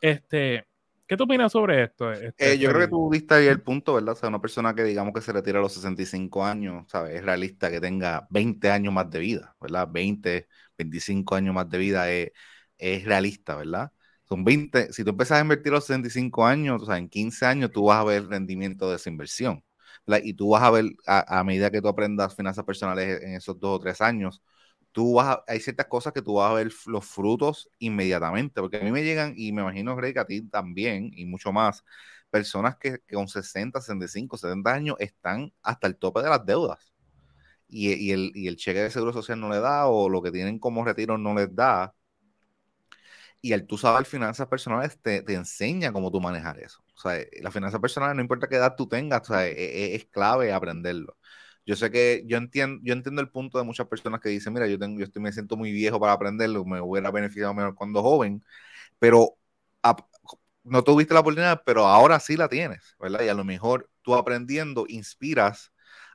Este, 0.00 0.66
¿Qué 1.06 1.16
tú 1.16 1.22
opinas 1.22 1.52
sobre 1.52 1.84
esto? 1.84 2.10
Este, 2.10 2.54
eh, 2.54 2.58
yo 2.58 2.70
creo 2.70 2.80
que 2.80 2.88
tú 2.88 3.08
viste 3.08 3.34
ahí 3.34 3.46
el 3.46 3.62
punto, 3.62 3.94
¿verdad? 3.94 4.14
O 4.14 4.16
sea, 4.16 4.28
una 4.30 4.40
persona 4.40 4.74
que 4.74 4.82
digamos 4.82 5.14
que 5.14 5.20
se 5.20 5.32
retira 5.32 5.60
a 5.60 5.62
los 5.62 5.74
65 5.74 6.44
años, 6.44 6.86
¿sabes? 6.88 7.14
Es 7.14 7.24
realista 7.24 7.70
que 7.70 7.80
tenga 7.80 8.26
20 8.30 8.68
años 8.68 8.92
más 8.92 9.08
de 9.10 9.20
vida, 9.20 9.54
¿verdad? 9.60 9.86
20, 9.88 10.48
25 10.76 11.36
años 11.36 11.54
más 11.54 11.70
de 11.70 11.78
vida 11.78 12.10
es, 12.10 12.32
es 12.78 13.04
realista, 13.04 13.54
¿verdad? 13.54 13.92
Son 14.34 14.42
20, 14.44 14.92
si 14.92 15.04
tú 15.04 15.10
empiezas 15.10 15.38
a 15.38 15.42
invertir 15.42 15.72
a 15.72 15.76
los 15.76 15.84
65 15.84 16.44
años, 16.44 16.82
o 16.82 16.86
sea, 16.86 16.98
en 16.98 17.08
15 17.08 17.46
años 17.46 17.70
tú 17.70 17.84
vas 17.84 18.00
a 18.00 18.04
ver 18.04 18.26
rendimiento 18.26 18.90
de 18.90 18.96
esa 18.96 19.08
inversión. 19.08 19.62
Y 20.24 20.34
tú 20.34 20.50
vas 20.50 20.62
a 20.64 20.70
ver, 20.70 20.86
a, 21.06 21.44
medida 21.44 21.70
que 21.70 21.80
tú 21.80 21.86
aprendas 21.86 22.34
finanzas 22.34 22.64
personales 22.64 23.22
en 23.22 23.34
esos 23.36 23.60
dos 23.60 23.78
o 23.78 23.80
tres 23.80 24.00
años, 24.00 24.42
tú 24.92 25.14
vas 25.14 25.38
hay 25.46 25.60
ciertas 25.60 25.86
cosas 25.86 26.12
que 26.12 26.20
tú 26.20 26.34
vas 26.34 26.50
a 26.50 26.54
ver 26.54 26.72
los 26.86 27.04
frutos 27.06 27.70
inmediatamente, 27.78 28.60
porque 28.60 28.78
a 28.78 28.80
mí 28.82 28.90
me 28.90 29.04
llegan, 29.04 29.34
y 29.36 29.52
me 29.52 29.62
imagino, 29.62 29.94
Greg, 29.94 30.14
que 30.14 30.20
a 30.20 30.26
ti 30.26 30.42
también, 30.48 31.12
y 31.14 31.26
mucho 31.26 31.52
más, 31.52 31.84
personas 32.30 32.76
que, 32.76 32.98
con 33.12 33.28
60, 33.28 33.80
65, 33.80 34.36
70 34.36 34.72
años 34.74 34.96
están 34.98 35.52
hasta 35.62 35.86
el 35.86 35.96
tope 35.96 36.22
de 36.22 36.30
las 36.30 36.44
deudas. 36.44 36.92
Y, 37.68 38.10
el, 38.12 38.32
y 38.34 38.48
el 38.48 38.56
cheque 38.56 38.80
de 38.80 38.90
seguro 38.90 39.12
social 39.12 39.40
no 39.40 39.48
le 39.48 39.60
da, 39.60 39.86
o 39.86 40.08
lo 40.08 40.22
que 40.22 40.32
tienen 40.32 40.58
como 40.58 40.84
retiro 40.84 41.18
no 41.18 41.34
les 41.34 41.54
da, 41.54 41.94
y 43.44 43.52
el 43.52 43.66
tú 43.66 43.76
saber 43.76 44.06
finanzas 44.06 44.48
personales 44.48 44.98
te, 45.02 45.22
te, 45.22 45.34
enseña 45.34 45.92
cómo 45.92 46.10
tú 46.10 46.18
manejar 46.18 46.58
eso. 46.60 46.82
O 46.96 46.98
sea, 46.98 47.18
eh, 47.18 47.28
las 47.42 47.52
finanzas 47.52 47.78
personales, 47.78 48.16
no 48.16 48.22
importa 48.22 48.48
qué 48.48 48.56
edad 48.56 48.74
tú 48.74 48.88
tengas, 48.88 49.20
o 49.22 49.34
sea, 49.34 49.46
e, 49.46 49.52
e, 49.52 49.94
es, 49.96 50.06
clave 50.06 50.50
aprenderlo. 50.50 51.18
Yo 51.66 51.76
sé 51.76 51.90
que 51.90 52.24
yo 52.26 52.38
entiendo, 52.38 52.80
yo 52.82 52.94
entiendo 52.94 53.20
el 53.20 53.28
punto 53.30 53.58
de 53.58 53.64
muchas 53.64 53.86
personas 53.86 54.20
que 54.20 54.30
dicen, 54.30 54.54
mira, 54.54 54.66
yo 54.66 54.78
tengo, 54.78 54.98
yo 54.98 55.04
estoy, 55.04 55.20
me 55.20 55.30
siento 55.32 55.56
muy 55.58 55.72
viejo 55.72 56.00
para 56.00 56.14
aprenderlo, 56.14 56.64
me 56.64 56.80
hubiera 56.80 57.10
beneficiado 57.10 57.52
mejor 57.52 57.74
cuando 57.74 58.02
joven, 58.02 58.42
pero 58.98 59.36
no 60.64 60.82
tuviste 60.82 61.14
la 61.14 61.20
oportunidad, 61.20 61.62
pero 61.66 61.86
ahora 61.86 62.20
sí 62.20 62.36
la 62.36 62.48
tienes, 62.48 62.96
¿verdad? 62.98 63.22
Y 63.24 63.28
a 63.28 63.34
lo 63.34 63.44
mejor 63.44 63.90
tú 64.02 64.14
aprendiendo 64.14 64.86
inspiras 64.88 65.72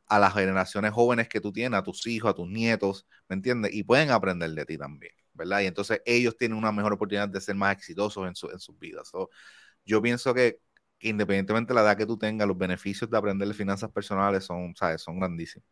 a 0.08 0.20
las 0.20 0.34
generaciones 0.34 0.92
jóvenes 0.94 1.30
que 1.30 1.42
tú 1.42 1.52
tienes, 1.54 1.80
a 1.80 1.84
tus 1.84 2.08
hijos, 2.08 2.32
a 2.32 2.36
tus 2.36 2.48
nietos, 2.50 3.08
¿me 3.28 3.36
entiendes? 3.36 3.74
Y 3.74 3.84
pueden 3.84 4.12
aprender 4.12 4.52
de 4.52 4.66
ti 4.66 4.78
también. 4.78 5.19
¿Verdad? 5.40 5.62
Y 5.62 5.66
entonces 5.66 6.02
ellos 6.06 6.38
tienen 6.38 6.58
una 6.58 6.72
mejor 6.72 6.94
oportunidad 6.94 7.30
de 7.30 7.42
ser 7.42 7.56
más 7.56 7.76
exitosos 7.76 8.28
en, 8.28 8.36
su, 8.36 8.50
en 8.52 8.60
sus 8.60 8.78
vidas. 8.78 9.12
yo 9.86 10.02
pienso 10.02 10.34
que, 10.34 10.60
independientemente 11.00 11.74
de 11.74 11.76
la 11.76 11.82
edad 11.82 11.98
que 11.98 12.06
tú 12.06 12.18
tengas, 12.18 12.48
los 12.48 12.58
beneficios 12.58 13.10
de 13.10 13.18
aprender 13.18 13.48
de 13.48 13.54
finanzas 13.54 13.90
personales 13.92 14.44
son, 14.44 14.76
¿sabes? 14.76 15.02
son 15.02 15.18
grandísimos. 15.20 15.68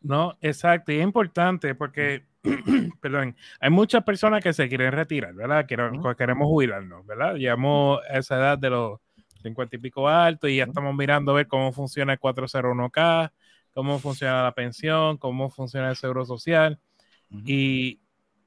No, 0.00 0.36
exacto, 0.40 0.92
y 0.92 0.96
es 0.96 1.02
importante 1.02 1.74
porque, 1.74 2.26
perdón, 3.00 3.36
hay 3.60 3.70
muchas 3.70 4.02
personas 4.04 4.42
que 4.42 4.52
se 4.52 4.68
quieren 4.68 4.92
retirar, 4.92 5.32
¿verdad? 5.34 5.66
Queremos 5.66 6.46
jubilarnos, 6.46 7.06
¿verdad? 7.06 7.36
Llegamos 7.36 8.00
a 8.10 8.18
esa 8.18 8.36
edad 8.36 8.58
de 8.58 8.70
los 8.70 9.00
50 9.42 9.76
y 9.76 9.78
pico 9.78 10.08
alto 10.08 10.48
y 10.48 10.56
ya 10.56 10.64
estamos 10.64 10.94
mirando 10.94 11.32
a 11.32 11.36
ver 11.36 11.48
cómo 11.48 11.72
funciona 11.72 12.14
el 12.14 12.20
401k, 12.20 13.32
cómo 13.74 13.98
funciona 13.98 14.42
la 14.42 14.52
pensión, 14.52 15.18
cómo 15.18 15.50
funciona 15.50 15.90
el 15.90 15.96
seguro 15.96 16.24
social. 16.24 16.80
Y 17.46 18.01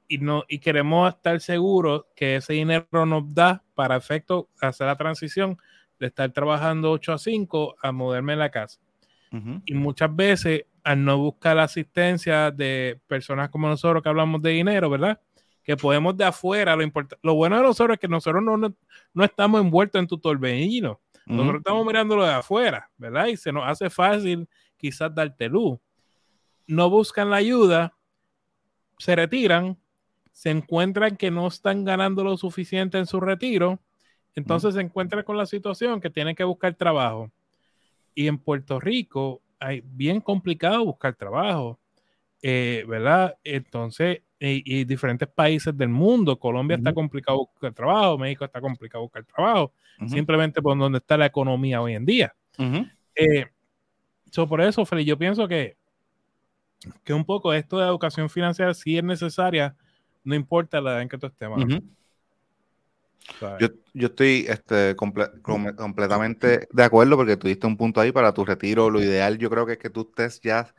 y, 0.08 0.18
no, 0.18 0.44
y 0.48 0.58
queremos 0.58 1.14
estar 1.14 1.40
seguros 1.40 2.06
que 2.14 2.36
ese 2.36 2.54
dinero 2.54 3.06
nos 3.06 3.34
da 3.34 3.62
para 3.74 3.96
efecto 3.96 4.48
hacer 4.60 4.86
la 4.86 4.96
transición 4.96 5.58
de 5.98 6.06
estar 6.06 6.30
trabajando 6.32 6.92
8 6.92 7.12
a 7.12 7.18
5 7.18 7.76
a 7.82 7.92
moverme 7.92 8.34
en 8.34 8.38
la 8.38 8.50
casa. 8.50 8.80
Y 9.66 9.74
muchas 9.74 10.16
veces, 10.16 10.64
al 10.82 11.04
no 11.04 11.18
buscar 11.18 11.56
la 11.56 11.64
asistencia 11.64 12.50
de 12.50 12.98
personas 13.06 13.50
como 13.50 13.68
nosotros 13.68 14.02
que 14.02 14.08
hablamos 14.08 14.40
de 14.40 14.50
dinero, 14.50 14.88
¿verdad? 14.88 15.20
Que 15.62 15.76
podemos 15.76 16.16
de 16.16 16.24
afuera, 16.24 16.74
lo, 16.74 16.90
lo 17.22 17.34
bueno 17.34 17.56
de 17.56 17.62
nosotros 17.64 17.96
es 17.96 18.00
que 18.00 18.08
nosotros 18.08 18.42
no, 18.42 18.56
no, 18.56 19.24
estamos 19.24 19.60
envueltos 19.60 20.00
en 20.00 20.06
tu 20.06 20.16
torbellino. 20.16 21.00
Nosotros 21.26 21.58
estamos 21.58 21.84
mirándolo 21.84 22.24
de 22.24 22.32
afuera, 22.32 22.88
¿verdad? 22.96 23.26
Y 23.26 23.36
se 23.36 23.52
nos 23.52 23.64
hace 23.66 23.90
fácil 23.90 24.48
quizás 24.78 25.14
darte 25.14 25.48
luz. 25.48 25.78
No 26.66 26.88
buscan 26.88 27.28
la 27.28 27.36
ayuda, 27.36 27.94
se 28.96 29.16
retiran, 29.16 29.76
se 30.36 30.50
encuentran 30.50 31.16
que 31.16 31.30
no 31.30 31.46
están 31.46 31.86
ganando 31.86 32.22
lo 32.22 32.36
suficiente 32.36 32.98
en 32.98 33.06
su 33.06 33.20
retiro, 33.20 33.80
entonces 34.34 34.74
se 34.74 34.82
encuentran 34.82 35.24
con 35.24 35.38
la 35.38 35.46
situación 35.46 35.98
que 35.98 36.10
tienen 36.10 36.36
que 36.36 36.44
buscar 36.44 36.74
trabajo. 36.74 37.30
Y 38.14 38.26
en 38.26 38.36
Puerto 38.36 38.78
Rico 38.78 39.40
hay 39.58 39.82
bien 39.82 40.20
complicado 40.20 40.84
buscar 40.84 41.14
trabajo, 41.14 41.80
eh, 42.42 42.84
¿verdad? 42.86 43.38
Entonces, 43.44 44.20
y, 44.38 44.84
diferentes 44.84 45.26
países 45.26 45.74
del 45.74 45.88
mundo, 45.88 46.38
Colombia 46.38 46.76
está 46.76 46.92
complicado 46.92 47.38
buscar 47.38 47.72
trabajo, 47.72 48.18
México 48.18 48.44
está 48.44 48.60
complicado 48.60 49.04
buscar 49.04 49.24
trabajo, 49.24 49.72
simplemente 50.06 50.60
por 50.60 50.76
donde 50.76 50.98
está 50.98 51.16
la 51.16 51.24
economía 51.24 51.80
hoy 51.80 51.94
en 51.94 52.04
día. 52.04 52.36
Eh, 53.14 53.46
por 54.34 54.60
eso, 54.60 54.84
Felipe, 54.84 55.08
yo 55.08 55.16
pienso 55.16 55.48
que, 55.48 55.78
que 57.04 57.14
un 57.14 57.24
poco 57.24 57.54
esto 57.54 57.78
de 57.78 57.86
educación 57.86 58.28
financiera 58.28 58.74
sí 58.74 58.98
es 58.98 59.02
necesaria 59.02 59.74
no 60.26 60.34
importa 60.34 60.80
la 60.80 60.90
edad 60.92 61.02
en 61.02 61.08
que 61.08 61.16
tú 61.16 61.26
estés. 61.26 61.48
Yo, 63.58 63.68
yo, 63.94 64.06
estoy 64.08 64.46
este, 64.48 64.94
completamente 64.96 66.68
de 66.70 66.82
acuerdo 66.82 67.16
porque 67.16 67.36
tú 67.36 67.48
diste 67.48 67.66
un 67.66 67.76
punto 67.76 68.00
ahí 68.00 68.12
para 68.12 68.34
tu 68.34 68.44
retiro. 68.44 68.90
Lo 68.90 69.00
ideal 69.00 69.38
yo 69.38 69.48
creo 69.48 69.66
que 69.66 69.72
es 69.72 69.78
que 69.78 69.90
tú 69.90 70.08
estés 70.10 70.40
ya 70.40 70.74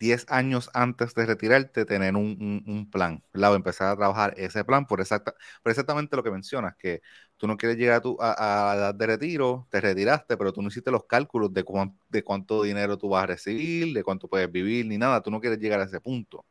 10 0.00 0.24
años 0.28 0.70
antes 0.74 1.14
de 1.14 1.26
retirarte, 1.26 1.84
tener 1.84 2.16
un, 2.16 2.64
un, 2.66 2.90
plan, 2.90 3.22
¿verdad? 3.34 3.54
Empezar 3.54 3.88
a 3.88 3.96
trabajar 3.96 4.34
ese 4.38 4.64
plan 4.64 4.86
por, 4.86 5.00
exacta, 5.00 5.34
por 5.62 5.70
exactamente 5.70 6.16
lo 6.16 6.22
que 6.22 6.30
mencionas, 6.30 6.74
que 6.76 7.02
tú 7.36 7.46
no 7.46 7.58
quieres 7.58 7.76
llegar 7.76 7.96
a, 7.96 8.00
tu, 8.00 8.16
a, 8.18 8.74
edad 8.76 8.94
de 8.94 9.06
retiro, 9.06 9.68
te 9.70 9.80
retiraste, 9.80 10.38
pero 10.38 10.52
tú 10.54 10.62
no 10.62 10.68
hiciste 10.68 10.90
los 10.90 11.04
cálculos 11.04 11.52
de, 11.52 11.64
de 12.08 12.24
cuánto 12.24 12.62
dinero 12.62 12.96
tú 12.96 13.10
vas 13.10 13.24
a 13.24 13.26
recibir, 13.26 13.94
de 13.94 14.02
cuánto 14.02 14.26
puedes 14.26 14.50
vivir, 14.50 14.86
ni 14.86 14.96
nada, 14.98 15.20
tú 15.22 15.30
no 15.30 15.38
quieres 15.38 15.58
llegar 15.58 15.80
a 15.80 15.84
ese 15.84 16.00
punto. 16.00 16.46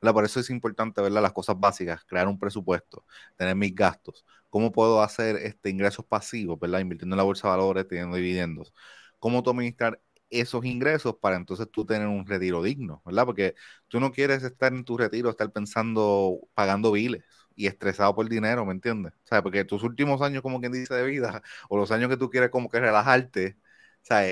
¿verdad? 0.00 0.14
Por 0.14 0.24
eso 0.24 0.40
es 0.40 0.50
importante, 0.50 1.00
¿verdad? 1.02 1.22
Las 1.22 1.32
cosas 1.32 1.58
básicas, 1.58 2.04
crear 2.04 2.28
un 2.28 2.38
presupuesto, 2.38 3.04
tener 3.36 3.56
mis 3.56 3.74
gastos, 3.74 4.24
cómo 4.48 4.72
puedo 4.72 5.02
hacer 5.02 5.36
este 5.36 5.70
ingresos 5.70 6.04
pasivos, 6.04 6.58
¿verdad? 6.60 6.80
Invirtiendo 6.80 7.14
en 7.14 7.18
la 7.18 7.24
bolsa 7.24 7.48
de 7.48 7.56
valores, 7.56 7.88
teniendo 7.88 8.16
dividendos. 8.16 8.72
Cómo 9.18 9.42
tú 9.42 9.50
administrar 9.50 10.00
esos 10.32 10.64
ingresos 10.64 11.16
para 11.20 11.36
entonces 11.36 11.68
tú 11.70 11.86
tener 11.86 12.08
un 12.08 12.26
retiro 12.26 12.62
digno, 12.62 13.02
¿verdad? 13.06 13.26
Porque 13.26 13.54
tú 13.88 14.00
no 14.00 14.12
quieres 14.12 14.42
estar 14.42 14.72
en 14.72 14.84
tu 14.84 14.96
retiro, 14.98 15.30
estar 15.30 15.52
pensando, 15.52 16.40
pagando 16.54 16.92
biles 16.92 17.24
y 17.54 17.66
estresado 17.66 18.14
por 18.14 18.26
el 18.26 18.30
dinero, 18.30 18.64
¿me 18.66 18.72
entiendes? 18.72 19.12
O 19.14 19.26
sea, 19.26 19.42
porque 19.42 19.64
tus 19.64 19.82
últimos 19.82 20.22
años, 20.22 20.42
como 20.42 20.60
quien 20.60 20.72
dice, 20.72 20.94
de 20.94 21.04
vida, 21.06 21.42
o 21.68 21.76
los 21.78 21.90
años 21.92 22.10
que 22.10 22.16
tú 22.16 22.30
quieres 22.30 22.50
como 22.50 22.68
que 22.70 22.80
relajarte, 22.80 23.58
o 24.02 24.04
sea, 24.04 24.24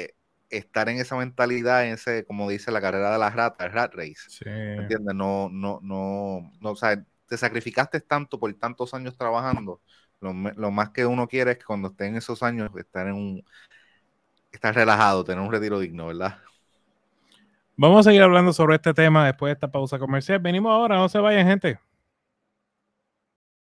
estar 0.50 0.88
en 0.88 0.98
esa 0.98 1.16
mentalidad, 1.16 1.86
en 1.86 1.94
ese, 1.94 2.24
como 2.24 2.48
dice 2.50 2.70
la 2.72 2.80
carrera 2.80 3.12
de 3.12 3.18
las 3.18 3.34
ratas, 3.34 3.66
el 3.66 3.72
rat 3.72 3.94
race, 3.94 4.30
¿me 4.76 4.82
entiendes? 4.82 5.14
No, 5.14 5.48
no, 5.50 5.80
no, 5.82 6.50
no, 6.60 6.70
o 6.70 6.76
sea, 6.76 7.04
te 7.26 7.36
sacrificaste 7.38 8.00
tanto 8.00 8.38
por 8.40 8.52
tantos 8.54 8.94
años 8.94 9.16
trabajando, 9.16 9.82
lo, 10.20 10.32
lo 10.32 10.70
más 10.70 10.90
que 10.90 11.06
uno 11.06 11.28
quiere 11.28 11.52
es 11.52 11.58
que 11.58 11.64
cuando 11.64 11.88
esté 11.88 12.06
en 12.06 12.16
esos 12.16 12.42
años, 12.42 12.70
estar 12.76 13.06
en 13.06 13.14
un 13.14 13.44
estar 14.56 14.74
relajado, 14.74 15.24
tener 15.24 15.42
un 15.42 15.50
retiro 15.50 15.78
digno, 15.78 16.06
¿verdad? 16.08 16.38
Vamos 17.76 18.00
a 18.00 18.10
seguir 18.10 18.22
hablando 18.22 18.52
sobre 18.52 18.76
este 18.76 18.92
tema 18.92 19.24
después 19.24 19.50
de 19.50 19.54
esta 19.54 19.70
pausa 19.70 19.98
comercial. 19.98 20.38
Venimos 20.38 20.70
ahora, 20.70 20.96
no 20.96 21.08
se 21.08 21.18
vayan, 21.18 21.46
gente. 21.46 21.78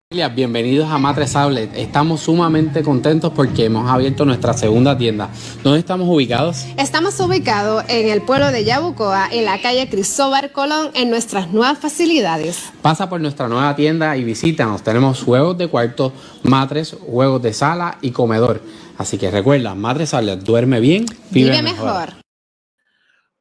Bienvenidos 0.09 0.89
a 0.89 0.97
Matres 0.97 1.35
Outlet. 1.35 1.75
Estamos 1.75 2.21
sumamente 2.21 2.81
contentos 2.81 3.33
porque 3.33 3.65
hemos 3.65 3.91
abierto 3.91 4.23
nuestra 4.23 4.53
segunda 4.53 4.97
tienda. 4.97 5.29
¿Dónde 5.63 5.79
estamos 5.79 6.07
ubicados? 6.07 6.65
Estamos 6.77 7.19
ubicados 7.19 7.83
en 7.89 8.07
el 8.07 8.21
pueblo 8.21 8.49
de 8.53 8.63
Yabucoa, 8.63 9.27
en 9.29 9.43
la 9.43 9.61
calle 9.61 9.89
Cristóbal 9.89 10.53
Colón, 10.53 10.91
en 10.95 11.09
nuestras 11.09 11.51
nuevas 11.51 11.77
facilidades. 11.79 12.71
Pasa 12.81 13.09
por 13.09 13.19
nuestra 13.19 13.49
nueva 13.49 13.75
tienda 13.75 14.15
y 14.15 14.23
visítanos. 14.23 14.81
Tenemos 14.81 15.21
juegos 15.21 15.57
de 15.57 15.67
cuarto, 15.67 16.13
matres, 16.41 16.93
juegos 16.93 17.41
de 17.41 17.51
sala 17.51 17.97
y 18.01 18.11
comedor. 18.11 18.61
Así 18.97 19.17
que 19.17 19.29
recuerda, 19.29 19.75
Matres 19.75 20.13
Outlet, 20.13 20.39
duerme 20.39 20.79
bien, 20.79 21.05
vive, 21.31 21.61
mejor. 21.61 22.13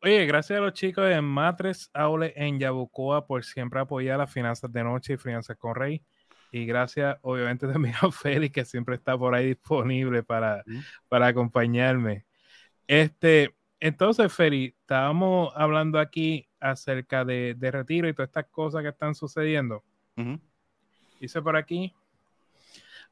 Oye, 0.03 0.27
gracias 0.27 0.59
a 0.59 0.63
los 0.63 0.73
chicos 0.73 1.09
de 1.09 1.21
Matres 1.21 1.91
Outlet 1.95 2.33
en 2.35 2.59
Yabucoa 2.59 3.25
por 3.25 3.45
siempre 3.45 3.79
apoyar 3.79 4.19
las 4.19 4.33
finanzas 4.33 4.73
de 4.73 4.83
noche 4.83 5.13
y 5.13 5.17
finanzas 5.17 5.57
con 5.57 5.73
Rey. 5.77 6.03
Y 6.57 6.65
gracias, 6.65 7.19
obviamente, 7.21 7.69
también 7.73 7.95
a 8.01 8.11
Félix, 8.11 8.55
que 8.55 8.65
siempre 8.65 8.95
está 8.95 9.19
por 9.19 9.35
ahí 9.35 9.49
disponible 9.49 10.23
para, 10.23 10.65
para 11.07 11.27
acompañarme. 11.27 12.25
Este, 12.87 13.55
entonces, 13.79 14.33
Félix, 14.33 14.75
estábamos 14.81 15.53
hablando 15.55 15.99
aquí 15.99 16.49
acerca 16.59 17.27
de, 17.27 17.55
retiro 17.61 18.09
y 18.09 18.15
todas 18.15 18.31
estas 18.31 18.47
cosas 18.47 18.83
que 18.83 18.89
están 18.89 19.15
sucediendo. 19.15 19.85
Dice 21.21 21.43
por 21.43 21.57
aquí, 21.57 21.95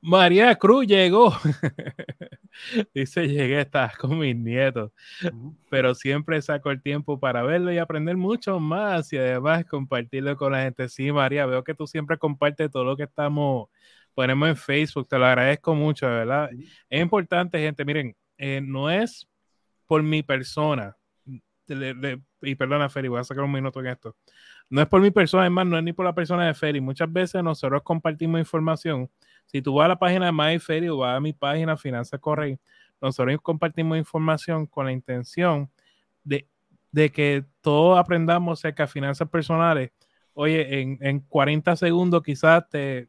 María 0.04 0.54
Cruz 0.56 0.86
llegó. 0.86 1.32
Dice, 2.94 3.26
llegué, 3.26 3.62
estás 3.62 3.96
con 3.96 4.18
mis 4.18 4.36
nietos. 4.36 4.92
Pero 5.70 5.94
siempre 5.94 6.42
saco 6.42 6.70
el 6.70 6.82
tiempo 6.82 7.18
para 7.18 7.42
verlo 7.42 7.72
y 7.72 7.78
aprender 7.78 8.14
mucho 8.14 8.60
más 8.60 9.10
y 9.14 9.16
además 9.16 9.64
compartirlo 9.64 10.36
con 10.36 10.52
la 10.52 10.62
gente. 10.62 10.90
Sí, 10.90 11.10
María, 11.10 11.46
veo 11.46 11.64
que 11.64 11.74
tú 11.74 11.86
siempre 11.86 12.18
compartes 12.18 12.70
todo 12.70 12.84
lo 12.84 12.98
que 12.98 13.04
estamos, 13.04 13.70
ponemos 14.12 14.46
en 14.50 14.56
Facebook. 14.56 15.08
Te 15.08 15.18
lo 15.18 15.24
agradezco 15.24 15.74
mucho, 15.74 16.06
¿verdad? 16.06 16.50
Es 16.90 17.00
importante, 17.00 17.58
gente. 17.58 17.82
Miren, 17.86 18.14
eh, 18.36 18.60
no 18.62 18.90
es 18.90 19.26
por 19.86 20.02
mi 20.02 20.22
persona. 20.22 20.94
y 21.66 22.54
perdona, 22.56 22.90
Feli, 22.90 23.08
voy 23.08 23.20
a 23.20 23.24
sacar 23.24 23.42
un 23.42 23.52
minuto 23.52 23.80
en 23.80 23.86
esto. 23.86 24.14
No 24.68 24.82
es 24.82 24.86
por 24.86 25.00
mi 25.00 25.10
persona, 25.10 25.44
además, 25.44 25.66
no 25.66 25.78
es 25.78 25.84
ni 25.84 25.94
por 25.94 26.04
la 26.04 26.14
persona 26.14 26.46
de 26.46 26.52
Feli. 26.52 26.82
Muchas 26.82 27.10
veces 27.10 27.42
nosotros 27.42 27.82
compartimos 27.82 28.38
información 28.38 29.08
si 29.46 29.62
tú 29.62 29.74
vas 29.74 29.86
a 29.86 29.88
la 29.88 29.98
página 29.98 30.26
de 30.26 30.32
MyFerry 30.32 30.88
o 30.88 30.98
vas 30.98 31.16
a 31.16 31.20
mi 31.20 31.32
página 31.32 31.76
Finanzas 31.76 32.20
Correy, 32.20 32.58
nosotros 33.00 33.38
compartimos 33.42 33.98
información 33.98 34.66
con 34.66 34.86
la 34.86 34.92
intención 34.92 35.70
de, 36.22 36.48
que 37.10 37.44
todos 37.60 37.98
aprendamos 37.98 38.60
acerca 38.60 38.84
de 38.84 38.88
finanzas 38.88 39.28
personales. 39.28 39.90
Oye, 40.32 40.80
en, 40.80 40.98
en 41.00 41.20
40 41.20 41.76
segundos 41.76 42.22
quizás 42.22 42.68
te, 42.68 43.08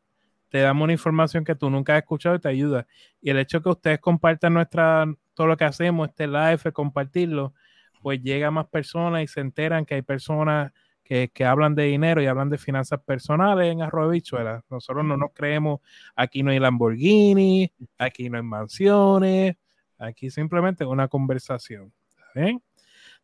te 0.56 0.62
damos 0.62 0.86
una 0.86 0.94
información 0.94 1.44
que 1.44 1.54
tú 1.54 1.70
nunca 1.70 1.94
has 1.94 2.02
escuchado 2.02 2.36
y 2.36 2.40
te 2.40 2.48
ayuda. 2.48 2.88
Y 3.22 3.30
el 3.30 3.40
hecho 3.40 3.62
que 3.62 3.68
ustedes 3.68 4.00
compartan 4.00 4.54
nuestra, 4.54 5.06
todo 5.34 5.48
lo 5.48 5.58
que 5.58 5.66
hacemos, 5.66 6.08
este 6.10 6.28
live, 6.28 6.72
compartirlo, 6.72 7.54
pues 8.02 8.22
llega 8.22 8.48
a 8.48 8.52
más 8.52 8.68
personas 8.68 9.24
y 9.24 9.28
se 9.28 9.42
enteran 9.42 9.86
que 9.86 9.96
hay 9.96 10.02
personas 10.02 10.72
que, 11.06 11.46
hablan 11.46 11.76
de 11.76 11.84
dinero 11.84 12.22
y 12.22 12.26
hablan 12.26 12.50
de 12.50 12.58
finanzas 12.58 13.00
personales 13.00 13.72
en 13.72 13.84
Arroyo 13.84 14.10
Bichuela. 14.10 14.64
Nosotros 14.70 15.06
no 15.06 15.16
nos 15.16 15.32
creemos, 15.34 15.80
aquí 16.16 16.42
no 16.42 16.50
hay 16.50 16.60
Lamborghini, 16.60 17.72
aquí 17.98 18.28
no 18.30 18.38
hay 18.38 18.44
mansiones, 18.44 19.56
aquí 20.00 20.32
simplemente 20.32 20.84
una 20.84 21.08
conversación. 21.08 21.94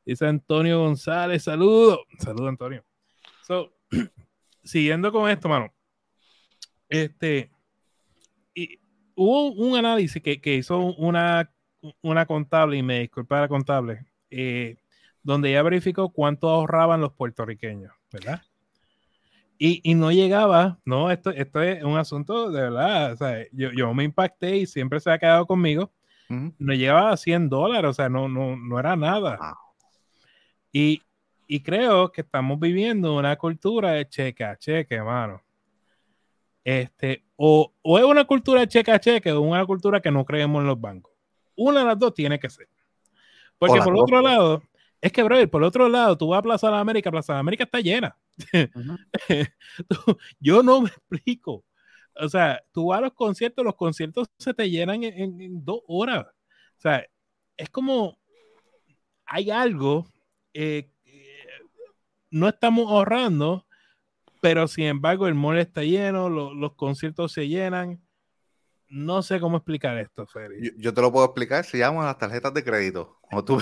Dice 0.06 0.28
Antonio 0.28 0.80
González, 0.80 1.44
saludo. 1.44 2.06
Saludo, 2.20 2.48
Antonio. 2.48 2.86
So, 3.42 3.74
siguiendo 4.64 5.12
con 5.12 5.30
esto, 5.30 5.50
mano. 5.50 5.74
Este, 6.88 7.50
y 8.54 8.80
hubo 9.16 9.54
un 9.54 9.76
análisis 9.76 10.22
que, 10.22 10.56
hizo 10.56 10.78
una, 10.80 11.52
una 12.02 12.28
contable, 12.28 12.78
y 12.78 12.84
me 12.84 13.00
disculpa 13.00 13.42
la 13.42 13.48
contable, 13.48 14.06
eh, 14.30 14.78
donde 15.24 15.50
ella 15.50 15.64
verificó 15.64 16.10
cuánto 16.10 16.50
ahorraban 16.50 17.02
los 17.02 17.14
puertorriqueños, 17.14 17.94
¿verdad? 18.12 18.42
Y, 19.64 19.94
no 19.94 20.12
llegaba, 20.12 20.80
no, 20.86 21.12
esto, 21.12 21.30
esto 21.30 21.62
es 21.62 21.84
un 21.84 21.96
asunto 21.96 22.50
de 22.50 22.62
verdad, 22.62 23.14
o 23.14 23.18
sea, 23.18 23.46
yo, 23.52 23.94
me 23.94 24.04
impacté 24.04 24.58
y 24.58 24.66
siempre 24.66 25.00
se 25.00 25.12
ha 25.12 25.20
quedado 25.20 25.46
conmigo, 25.46 25.92
no 26.30 26.74
llegaba 26.74 27.12
a 27.12 27.18
100 27.18 27.48
dólares, 27.48 27.92
o 27.92 27.94
sea, 27.94 28.10
no, 28.10 28.28
no, 28.28 28.56
no 28.56 28.80
era 28.80 28.96
nada. 28.96 29.38
Y, 30.72 31.04
creo 31.64 32.12
que 32.12 32.22
estamos 32.22 32.60
viviendo 32.60 33.16
una 33.16 33.36
cultura 33.36 33.92
de 33.92 34.10
cheque 34.10 34.44
a 34.44 34.58
cheque, 34.58 34.96
hermano. 34.96 35.44
Este, 36.64 37.24
o, 37.36 37.72
o, 37.84 38.00
es 38.00 38.06
una 38.06 38.26
cultura 38.26 38.62
de 38.62 38.68
cheque 38.68 38.92
a 38.92 39.00
cheque 39.00 39.32
o 39.32 39.42
una 39.42 39.66
cultura 39.68 40.02
que 40.02 40.10
no 40.10 40.26
creemos 40.26 40.62
en 40.62 40.68
los 40.68 40.82
bancos. 40.82 41.14
Una 41.56 41.82
de 41.82 41.86
las 41.86 42.00
dos 42.00 42.16
tiene 42.16 42.40
que 42.40 42.50
ser. 42.50 42.68
Porque 43.60 43.80
por 43.80 43.96
otro 43.96 44.22
lado, 44.22 44.64
es 45.02 45.12
que, 45.12 45.24
brother, 45.24 45.50
por 45.50 45.64
otro 45.64 45.90
lado, 45.90 46.18
tú 46.18 46.28
vas 46.28 46.40
a 46.40 46.44
Plaza 46.44 46.70
de 46.70 46.78
América, 46.78 47.12
Plaza 47.12 47.34
de 47.34 47.40
América 47.40 47.64
está 47.64 47.80
llena. 47.80 48.16
Yo 50.40 50.62
no 50.62 50.82
me 50.82 50.90
explico. 50.90 51.66
O 52.16 52.30
sea, 52.30 52.62
tú 52.72 52.88
vas 52.88 53.00
a 53.00 53.02
los 53.02 53.14
conciertos, 53.14 53.66
los 53.66 53.76
conciertos 53.76 54.28
se 54.38 54.54
te 54.54 54.70
llenan 54.70 55.04
en, 55.04 55.66
dos 55.66 55.82
horas. 55.88 56.28
O 56.28 56.82
sea, 56.82 57.06
es 57.58 57.70
como 57.70 58.20
hay 59.26 59.50
algo, 59.50 60.06
eh, 60.54 60.92
no 62.30 62.50
estamos 62.50 62.92
ahorrando, 62.92 63.66
pero 64.42 64.68
sin 64.68 64.86
embargo 64.86 65.28
el 65.28 65.36
mall 65.36 65.58
está 65.58 65.84
lleno, 65.84 66.30
los 66.30 66.76
conciertos 66.76 67.32
se 67.32 67.48
llenan. 67.48 68.02
No 68.90 69.24
sé 69.24 69.40
cómo 69.40 69.56
explicar 69.56 69.98
esto, 69.98 70.28
Feri. 70.28 70.74
Yo, 70.78 70.94
te 70.94 71.02
lo 71.02 71.14
puedo 71.14 71.26
explicar, 71.26 71.64
se 71.64 71.78
llaman 71.78 72.06
las 72.06 72.18
tarjetas 72.18 72.54
de 72.54 72.64
crédito. 72.64 73.20
Cuando 73.22 73.46
tú, 73.46 73.62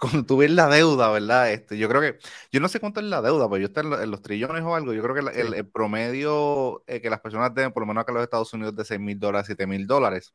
cuando 0.00 0.24
tú 0.24 0.38
ves 0.38 0.50
la 0.50 0.68
deuda, 0.68 1.10
¿verdad? 1.10 1.52
Este, 1.52 1.78
yo 1.78 1.88
creo 1.88 2.00
que, 2.00 2.18
yo 2.52 2.60
no 2.60 2.68
sé 2.68 2.80
cuánto 2.80 3.00
es 3.00 3.06
la 3.06 3.22
deuda, 3.22 3.48
pero 3.48 3.58
yo 3.60 3.66
estoy 3.66 3.84
en, 4.02 4.10
los 4.10 4.22
trillones 4.22 4.62
o 4.62 4.74
algo, 4.74 4.92
yo 4.94 5.02
creo 5.02 5.14
que 5.14 5.40
el, 5.40 5.66
promedio 5.68 6.84
eh, 6.86 7.00
que 7.00 7.10
las 7.10 7.20
personas 7.20 7.54
deben, 7.54 7.72
por 7.72 7.82
lo 7.82 7.86
menos 7.86 8.02
acá 8.02 8.12
en 8.12 8.16
los 8.16 8.24
Estados 8.24 8.52
Unidos, 8.54 8.74
de 8.76 8.84
6 8.84 9.00
mil 9.00 9.18
dólares, 9.18 9.46
7 9.46 9.66
mil 9.66 9.86
dólares. 9.86 10.34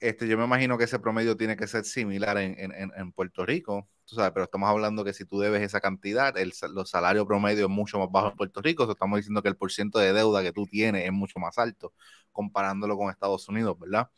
Este, 0.00 0.28
yo 0.28 0.38
me 0.38 0.44
imagino 0.44 0.78
que 0.78 0.84
ese 0.84 1.00
promedio 1.00 1.36
tiene 1.36 1.56
que 1.56 1.66
ser 1.66 1.84
similar 1.84 2.38
en, 2.38 2.54
en, 2.58 2.92
en 2.96 3.12
Puerto 3.12 3.44
Rico, 3.44 3.88
tú 4.04 4.14
sabes, 4.14 4.30
pero 4.32 4.44
estamos 4.44 4.68
hablando 4.70 5.04
que 5.04 5.12
si 5.12 5.24
tú 5.24 5.40
debes 5.40 5.62
esa 5.62 5.80
cantidad, 5.80 6.36
el, 6.38 6.52
los 6.72 6.90
salarios 6.90 7.26
promedio 7.26 7.64
es 7.64 7.70
mucho 7.70 7.98
más 7.98 8.08
bajo 8.10 8.28
en 8.30 8.36
Puerto 8.36 8.62
Rico, 8.62 8.90
estamos 8.90 9.18
diciendo 9.18 9.42
que 9.42 9.48
el 9.48 9.56
porciento 9.56 9.98
de 9.98 10.12
deuda 10.12 10.42
que 10.42 10.52
tú 10.52 10.66
tienes 10.66 11.04
es 11.04 11.12
mucho 11.12 11.38
más 11.40 11.58
alto 11.58 11.92
comparándolo 12.32 12.96
con 12.96 13.10
Estados 13.10 13.48
Unidos, 13.48 13.76
¿verdad? 13.78 14.08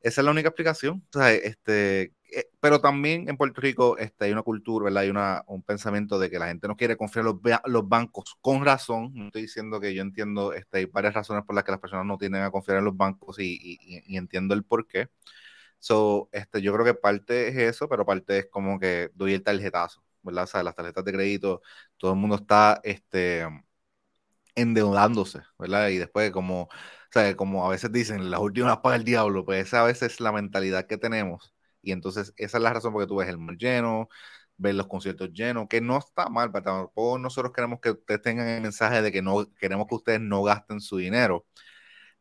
Esa 0.00 0.20
es 0.20 0.24
la 0.26 0.32
única 0.32 0.48
explicación. 0.48 1.02
O 1.14 1.18
sea, 1.18 1.32
este, 1.32 2.12
eh, 2.36 2.50
pero 2.60 2.80
también 2.80 3.28
en 3.28 3.36
Puerto 3.36 3.60
Rico 3.60 3.96
este, 3.98 4.24
hay 4.26 4.32
una 4.32 4.42
cultura, 4.42 4.84
¿verdad? 4.84 5.02
Hay 5.04 5.10
una, 5.10 5.44
un 5.46 5.62
pensamiento 5.62 6.18
de 6.18 6.30
que 6.30 6.38
la 6.38 6.48
gente 6.48 6.66
no 6.68 6.76
quiere 6.76 6.96
confiar 6.96 7.26
en 7.26 7.32
los, 7.32 7.60
los 7.66 7.88
bancos 7.88 8.36
con 8.40 8.64
razón. 8.64 9.12
No 9.14 9.26
estoy 9.26 9.42
diciendo 9.42 9.80
que 9.80 9.94
yo 9.94 10.02
entiendo, 10.02 10.52
este, 10.52 10.78
hay 10.78 10.84
varias 10.86 11.14
razones 11.14 11.44
por 11.44 11.54
las 11.54 11.64
que 11.64 11.70
las 11.72 11.80
personas 11.80 12.06
no 12.06 12.18
tienden 12.18 12.42
a 12.42 12.50
confiar 12.50 12.78
en 12.78 12.84
los 12.86 12.96
bancos 12.96 13.38
y, 13.38 13.78
y, 13.80 14.16
entiendo 14.16 14.54
el 14.54 14.64
por 14.64 14.86
qué. 14.88 15.08
So, 15.78 16.28
este, 16.32 16.62
yo 16.62 16.72
creo 16.74 16.84
que 16.84 16.94
parte 16.94 17.48
es 17.48 17.56
eso, 17.56 17.88
pero 17.88 18.06
parte 18.06 18.38
es 18.38 18.46
como 18.50 18.78
que 18.80 19.10
doy 19.14 19.34
el 19.34 19.42
tarjetazo, 19.42 20.02
¿verdad? 20.22 20.44
O 20.44 20.46
sea, 20.46 20.62
las 20.62 20.74
tarjetas 20.74 21.04
de 21.04 21.12
crédito, 21.12 21.62
todo 21.98 22.12
el 22.12 22.18
mundo 22.18 22.36
está 22.36 22.80
este, 22.84 23.46
endeudándose, 24.54 25.40
¿verdad? 25.58 25.88
Y 25.88 25.98
después 25.98 26.30
como, 26.32 26.62
o 26.64 26.68
sea, 27.10 27.36
como 27.36 27.66
a 27.66 27.70
veces 27.70 27.92
dicen, 27.92 28.30
las 28.30 28.40
últimas 28.40 28.78
paga 28.78 28.96
el 28.96 29.04
diablo, 29.04 29.44
pues 29.44 29.66
esa 29.66 29.82
a 29.82 29.84
veces 29.86 30.14
es 30.14 30.20
la 30.20 30.32
mentalidad 30.32 30.86
que 30.86 30.98
tenemos 30.98 31.53
y 31.84 31.92
entonces 31.92 32.32
esa 32.36 32.58
es 32.58 32.62
la 32.62 32.72
razón 32.72 32.92
por 32.92 33.02
que 33.02 33.08
tú 33.08 33.16
ves 33.16 33.28
el 33.28 33.38
mar 33.38 33.56
lleno, 33.56 34.08
ves 34.56 34.74
los 34.74 34.86
conciertos 34.88 35.32
llenos, 35.32 35.66
que 35.68 35.80
no 35.80 35.98
está 35.98 36.28
mal, 36.28 36.50
pero 36.52 36.64
tampoco 36.64 37.18
nosotros 37.18 37.52
queremos 37.52 37.80
que 37.80 37.90
ustedes 37.92 38.22
tengan 38.22 38.48
el 38.48 38.62
mensaje 38.62 39.02
de 39.02 39.12
que 39.12 39.22
no 39.22 39.46
queremos 39.58 39.86
que 39.88 39.94
ustedes 39.96 40.20
no 40.20 40.42
gasten 40.42 40.80
su 40.80 40.96
dinero. 40.98 41.46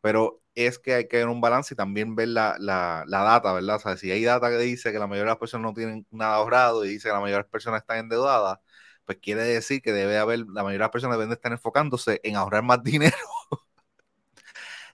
Pero 0.02 0.42
es 0.56 0.80
que 0.80 0.94
hay 0.96 1.08
que 1.08 1.18
ver 1.18 1.28
un 1.28 1.42
balance 1.42 1.74
y 1.74 1.78
también 1.78 2.16
ver 2.16 2.30
la, 2.30 2.56
la, 2.60 3.04
la 3.08 3.24
data, 3.24 3.54
¿verdad? 3.54 3.78
O 3.78 3.80
sea, 3.80 3.98
si 3.98 4.12
hay 4.12 4.24
data 4.24 4.50
que 4.50 4.58
dice 4.58 4.92
que 4.92 5.00
la 5.00 5.08
mayoría 5.08 5.26
de 5.26 5.30
las 5.32 5.40
personas 5.40 5.64
no 5.72 5.74
tienen 5.74 6.06
nada 6.12 6.36
ahorrado 6.36 6.86
y 6.86 6.90
dice 6.90 7.10
que 7.10 7.14
la 7.14 7.20
mayoría 7.20 7.38
de 7.38 7.44
las 7.44 7.52
personas 7.52 7.82
están 7.82 8.00
endeudadas, 8.00 8.60
pues 9.06 9.18
quiere 9.20 9.44
decir 9.44 9.82
que 9.82 9.92
debe 9.92 10.18
haber, 10.18 10.40
la 10.40 10.64
mayoría 10.64 10.74
de 10.74 10.80
las 10.80 10.90
personas 10.92 11.18
deben 11.18 11.34
estar 11.34 11.52
enfocándose 11.52 12.20
en 12.24 12.36
ahorrar 12.36 12.64
más 12.64 12.84
dinero 12.86 13.16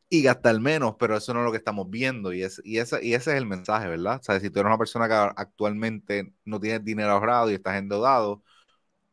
y 0.10 0.24
gastar 0.24 0.60
menos, 0.60 0.96
pero 1.00 1.16
eso 1.16 1.34
no 1.34 1.42
es 1.42 1.46
lo 1.46 1.52
que 1.52 1.58
estamos 1.60 1.90
viendo 1.90 2.34
y, 2.34 2.44
es, 2.44 2.60
y, 2.66 2.80
ese, 2.80 3.04
y 3.06 3.14
ese 3.14 3.32
es 3.32 3.38
el 3.38 3.46
mensaje, 3.46 3.88
¿verdad? 3.88 4.20
O 4.20 4.24
sea, 4.24 4.40
si 4.40 4.50
tú 4.50 4.60
eres 4.60 4.70
una 4.70 4.78
persona 4.78 5.08
que 5.08 5.14
actualmente 5.14 6.34
no 6.46 6.60
tienes 6.60 6.84
dinero 6.84 7.12
ahorrado 7.12 7.52
y 7.52 7.54
estás 7.54 7.78
endeudado, 7.78 8.44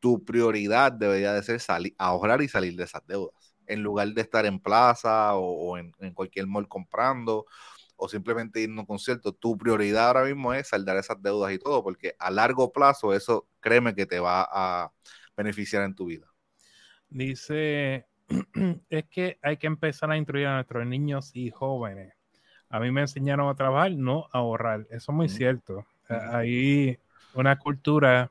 tu 0.01 0.25
prioridad 0.25 0.93
debería 0.93 1.35
de 1.35 1.43
ser 1.43 1.61
salir, 1.61 1.95
ahorrar 1.99 2.43
y 2.43 2.49
salir 2.49 2.77
de 2.77 2.85
esas 2.85 3.07
deudas, 3.07 3.55
en 3.67 3.83
lugar 3.83 4.09
de 4.09 4.23
estar 4.23 4.47
en 4.47 4.61
plaza 4.61 5.35
o, 5.37 5.77
en, 5.79 5.93
cualquier 6.15 6.47
mall 6.47 6.69
comprando 6.69 7.47
o 7.97 8.09
simplemente 8.09 8.61
ir 8.61 8.71
a 8.71 8.81
un 8.81 8.87
concierto, 8.87 9.33
tu 9.33 9.57
prioridad 9.59 10.09
ahora 10.09 10.25
mismo 10.25 10.53
es 10.55 10.69
saldar 10.69 10.97
esas 10.99 11.21
deudas 11.23 11.53
y 11.53 11.59
todo, 11.59 11.83
porque 11.83 12.15
a 12.19 12.31
largo 12.31 12.73
plazo 12.73 13.15
eso 13.15 13.49
créeme 13.61 13.95
que 13.95 14.07
te 14.07 14.21
va 14.21 14.47
a 14.51 14.93
beneficiar 15.37 15.83
en 15.85 15.95
tu 15.95 16.07
vida. 16.07 16.27
Dice 17.09 18.07
es 18.91 19.05
que 19.07 19.39
hay 19.43 19.57
que 19.57 19.67
empezar 19.67 20.11
a 20.11 20.17
instruir 20.17 20.47
a 20.47 20.55
nuestros 20.55 20.87
niños 20.87 21.31
y 21.35 21.51
jóvenes. 21.51 22.15
A 22.69 22.81
mí 22.81 22.91
me 22.91 23.03
enseñaron 23.03 23.49
a 23.49 23.55
trabajar, 23.55 23.93
no 23.93 24.29
a 24.33 24.39
ahorrar. 24.39 24.87
Eso 24.91 25.13
es 25.13 25.17
muy 25.17 25.29
cierto. 25.29 25.87
Hay 26.09 26.99
una 27.35 27.57
cultura 27.59 28.31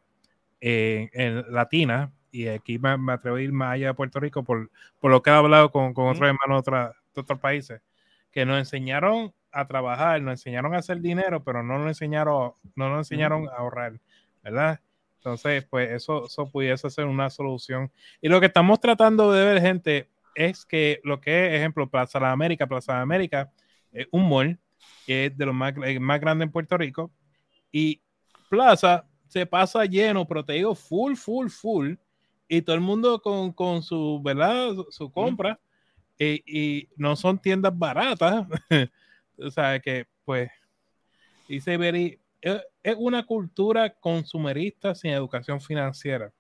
eh, 0.62 1.10
en 1.14 1.54
latina, 1.54 2.12
y 2.32 2.48
aquí 2.48 2.80
me, 2.80 2.90
atrevo 3.14 3.38
a 3.38 3.42
ir 3.42 3.52
más 3.54 3.74
allá 3.74 3.88
de 3.88 3.94
Puerto 3.94 4.20
Rico 4.20 4.44
por, 4.44 4.70
por 5.00 5.12
lo 5.12 5.22
que 5.22 5.30
he 5.30 5.34
hablado 5.34 5.72
con, 5.72 5.94
con 5.94 6.08
otros 6.08 6.28
hermanos 6.28 6.64
de, 6.64 7.22
otros 7.22 7.40
países, 7.40 7.82
que 8.32 8.46
nos 8.46 8.58
enseñaron 8.58 9.34
a 9.52 9.68
trabajar, 9.68 10.22
nos 10.22 10.34
enseñaron 10.34 10.74
a 10.74 10.80
hacer 10.80 11.00
dinero, 11.00 11.44
pero 11.44 11.64
no 11.64 11.78
nos 11.78 11.88
enseñaron, 11.88 12.54
no 12.76 12.90
nos 12.90 13.00
enseñaron 13.00 13.48
a 13.48 13.54
ahorrar, 13.54 14.02
¿verdad? 14.44 14.82
Entonces, 15.26 15.66
pues 15.66 15.90
eso, 15.90 16.28
eso 16.28 16.52
pudiese 16.52 16.88
ser 16.92 17.06
una 17.06 17.32
solución. 17.32 17.92
Y 18.22 18.30
lo 18.30 18.40
que 18.40 18.46
estamos 18.46 18.80
tratando 18.80 19.32
de 19.32 19.44
ver, 19.44 19.60
gente, 19.60 20.08
es 20.36 20.66
que 20.68 21.02
lo 21.04 21.20
que 21.20 21.48
es, 21.48 21.54
ejemplo, 21.54 21.90
Plaza 21.90 22.20
de 22.20 22.28
América, 22.28 22.68
Plaza 22.68 22.94
de 22.94 23.00
América, 23.00 23.52
es 23.92 24.08
un 24.12 24.30
mall 24.30 24.60
que 25.08 25.26
es 25.26 25.38
de 25.38 25.48
los 25.48 25.56
más, 25.56 25.74
más 26.00 26.22
grandes 26.22 26.46
en 26.46 26.52
Puerto 26.52 26.78
Rico. 26.78 27.12
Y 27.72 28.04
Plaza 28.52 29.08
se 29.28 29.48
pasa 29.48 29.84
lleno, 29.86 30.28
pero 30.28 30.46
te 30.46 30.54
digo, 30.54 30.76
full, 30.76 31.16
full, 31.16 31.48
full. 31.48 31.96
Y 32.48 32.62
todo 32.62 32.76
el 32.76 32.82
mundo 32.82 33.20
con, 33.20 33.52
con 33.52 33.82
su, 33.82 34.22
¿verdad? 34.24 34.76
Su 34.92 35.12
compra. 35.12 35.60
y, 36.20 36.44
y, 36.46 36.90
no 36.98 37.16
son 37.16 37.40
tiendas 37.40 37.76
baratas. 37.76 38.46
o 39.40 39.50
sea, 39.50 39.80
que 39.80 40.06
pues, 40.24 40.52
dice 41.48 41.78
Very, 41.78 42.20
es 42.42 42.96
una 42.98 43.26
cultura 43.26 43.90
consumerista 43.90 44.94
sin 44.96 45.12
educación 45.12 45.60
financiera. 45.60 46.32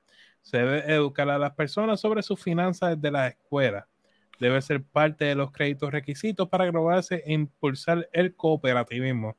Se 0.41 0.57
debe 0.57 0.93
educar 0.93 1.29
a 1.29 1.39
las 1.39 1.53
personas 1.53 1.99
sobre 1.99 2.21
sus 2.21 2.41
finanzas 2.41 2.95
desde 2.95 3.11
la 3.11 3.27
escuela. 3.27 3.87
Debe 4.39 4.61
ser 4.61 4.83
parte 4.83 5.25
de 5.25 5.35
los 5.35 5.51
créditos 5.51 5.91
requisitos 5.91 6.47
para 6.49 6.65
graduarse 6.65 7.23
e 7.25 7.33
impulsar 7.33 8.07
el 8.13 8.35
cooperativismo. 8.35 9.35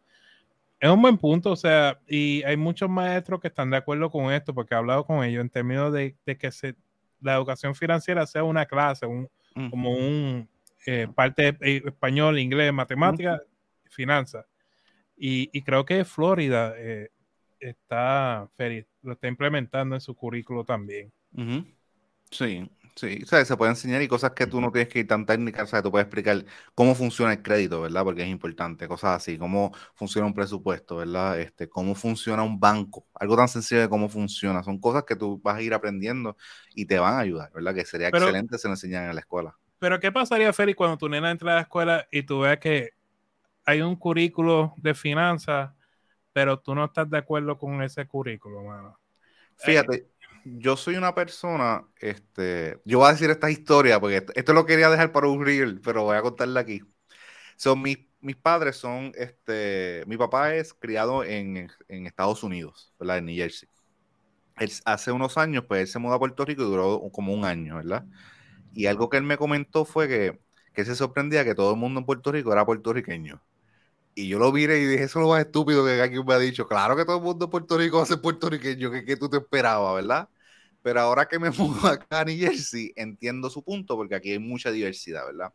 Es 0.80 0.90
un 0.90 1.00
buen 1.00 1.16
punto, 1.16 1.52
o 1.52 1.56
sea, 1.56 2.00
y 2.06 2.42
hay 2.42 2.56
muchos 2.56 2.90
maestros 2.90 3.40
que 3.40 3.48
están 3.48 3.70
de 3.70 3.76
acuerdo 3.76 4.10
con 4.10 4.32
esto, 4.32 4.52
porque 4.52 4.74
he 4.74 4.78
hablado 4.78 5.04
con 5.04 5.24
ellos 5.24 5.40
en 5.40 5.48
términos 5.48 5.92
de, 5.92 6.16
que 6.24 6.50
se, 6.50 6.74
la 7.20 7.34
educación 7.34 7.74
financiera 7.74 8.26
sea 8.26 8.44
una 8.44 8.66
clase, 8.66 9.06
un, 9.06 9.28
como 9.70 9.92
un 9.92 10.48
eh, 10.86 11.08
parte 11.14 11.52
de 11.52 11.76
español, 11.86 12.38
inglés, 12.38 12.72
matemática, 12.72 13.40
finanzas 13.88 14.44
y, 15.16 15.62
creo 15.62 15.84
que 15.84 16.04
Florida 16.04 16.74
eh, 16.76 17.10
está, 17.58 18.50
lo 19.02 19.12
está 19.12 19.28
implementando 19.28 19.94
en 19.94 20.00
su 20.00 20.14
currículo 20.14 20.64
también. 20.64 21.12
Sí, 22.30 22.68
sí, 22.96 23.20
o 23.22 23.26
sea, 23.26 23.44
se 23.44 23.56
puede 23.56 23.70
enseñar 23.70 24.02
y 24.02 24.08
cosas 24.08 24.32
que 24.32 24.46
tú 24.46 24.60
no 24.60 24.70
tienes 24.72 24.92
que 24.92 25.00
ir 25.00 25.06
tan 25.06 25.24
técnicas, 25.24 25.64
o 25.64 25.66
sea, 25.66 25.82
tú 25.82 25.90
puedes 25.90 26.06
explicar 26.06 26.44
cómo 26.74 26.94
funciona 26.94 27.32
el 27.32 27.42
crédito, 27.42 27.80
¿verdad? 27.80 28.04
Porque 28.04 28.22
es 28.22 28.28
importante, 28.28 28.88
cosas 28.88 29.16
así, 29.16 29.38
cómo 29.38 29.72
funciona 29.94 30.26
un 30.26 30.34
presupuesto, 30.34 30.96
¿verdad? 30.96 31.40
Este, 31.40 31.68
cómo 31.68 31.94
funciona 31.94 32.42
un 32.42 32.58
banco, 32.58 33.06
algo 33.14 33.36
tan 33.36 33.48
sencillo 33.48 33.80
de 33.80 33.88
cómo 33.88 34.08
funciona, 34.08 34.62
son 34.62 34.78
cosas 34.80 35.04
que 35.04 35.16
tú 35.16 35.40
vas 35.42 35.56
a 35.56 35.62
ir 35.62 35.72
aprendiendo 35.72 36.36
y 36.74 36.86
te 36.86 36.98
van 36.98 37.14
a 37.14 37.20
ayudar, 37.20 37.52
¿verdad? 37.54 37.74
Que 37.74 37.84
sería 37.84 38.08
excelente 38.08 38.58
si 38.58 38.68
lo 38.68 38.74
enseñan 38.74 39.08
en 39.08 39.14
la 39.14 39.20
escuela. 39.20 39.56
Pero 39.78 40.00
¿qué 40.00 40.10
pasaría, 40.10 40.52
Feri, 40.52 40.74
cuando 40.74 40.96
tu 40.96 41.08
nena 41.08 41.30
entra 41.30 41.52
a 41.52 41.56
la 41.56 41.60
escuela 41.62 42.08
y 42.10 42.22
tú 42.22 42.40
veas 42.40 42.58
que 42.58 42.90
hay 43.66 43.82
un 43.82 43.96
currículo 43.96 44.72
de 44.78 44.94
finanzas, 44.94 45.72
pero 46.32 46.58
tú 46.60 46.74
no 46.74 46.84
estás 46.84 47.10
de 47.10 47.18
acuerdo 47.18 47.58
con 47.58 47.82
ese 47.82 48.06
currículo, 48.06 48.62
mano. 48.62 48.98
Fíjate, 49.56 50.08
yo 50.44 50.76
soy 50.76 50.96
una 50.96 51.14
persona, 51.14 51.84
este, 51.98 52.80
yo 52.84 52.98
voy 52.98 53.08
a 53.08 53.12
decir 53.12 53.28
esta 53.30 53.50
historia, 53.50 53.98
porque 53.98 54.24
esto, 54.34 54.52
lo 54.52 54.64
quería 54.66 54.88
dejar 54.88 55.10
para 55.12 55.28
un 55.28 55.44
reel, 55.44 55.80
pero 55.80 56.04
voy 56.04 56.16
a 56.16 56.22
contarla 56.22 56.60
aquí. 56.60 56.82
Son 57.56 57.82
mis, 57.82 57.98
mis 58.20 58.36
padres 58.36 58.76
son, 58.76 59.12
este, 59.16 60.04
mi 60.06 60.16
papá 60.16 60.54
es 60.54 60.72
criado 60.72 61.24
en, 61.24 61.68
en 61.88 62.06
Estados 62.06 62.44
Unidos, 62.44 62.94
¿verdad? 63.00 63.18
En 63.18 63.26
New 63.26 63.36
Jersey. 63.36 63.68
hace 64.84 65.10
unos 65.10 65.36
años, 65.38 65.64
pues 65.66 65.80
él 65.80 65.88
se 65.88 65.98
mudó 65.98 66.14
a 66.14 66.18
Puerto 66.18 66.44
Rico 66.44 66.62
y 66.62 66.66
duró 66.66 67.00
como 67.12 67.32
un 67.32 67.44
año, 67.44 67.76
¿verdad? 67.76 68.04
Y 68.72 68.86
algo 68.86 69.08
que 69.10 69.16
él 69.16 69.24
me 69.24 69.38
comentó 69.38 69.84
fue 69.84 70.06
que, 70.06 70.38
que 70.74 70.84
se 70.84 70.94
sorprendía 70.94 71.44
que 71.44 71.54
todo 71.54 71.72
el 71.72 71.78
mundo 71.78 72.00
en 72.00 72.06
Puerto 72.06 72.30
Rico 72.30 72.52
era 72.52 72.66
puertorriqueño. 72.66 73.42
Y 74.18 74.28
yo 74.28 74.38
lo 74.38 74.50
miré 74.50 74.80
y 74.80 74.86
dije, 74.86 75.04
eso 75.04 75.18
es 75.18 75.24
lo 75.24 75.30
más 75.30 75.44
estúpido 75.44 75.84
que 75.84 76.00
aquí 76.00 76.22
me 76.24 76.34
ha 76.34 76.38
dicho. 76.38 76.66
Claro 76.66 76.96
que 76.96 77.04
todo 77.04 77.18
el 77.18 77.22
mundo 77.22 77.44
en 77.46 77.50
Puerto 77.50 77.76
Rico 77.76 78.04
ser 78.06 78.20
puertorriqueño, 78.20 78.90
que, 78.90 79.04
que 79.04 79.16
tú 79.16 79.28
te 79.28 79.36
esperabas, 79.38 79.94
¿verdad? 79.96 80.28
Pero 80.82 81.00
ahora 81.00 81.26
que 81.28 81.38
me 81.38 81.50
mudo 81.52 81.86
acá 81.88 82.20
a 82.20 82.24
New 82.24 82.38
Jersey, 82.38 82.92
entiendo 82.96 83.50
su 83.50 83.62
punto, 83.62 83.96
porque 83.96 84.14
aquí 84.14 84.32
hay 84.32 84.38
mucha 84.38 84.70
diversidad, 84.70 85.26
¿verdad? 85.26 85.52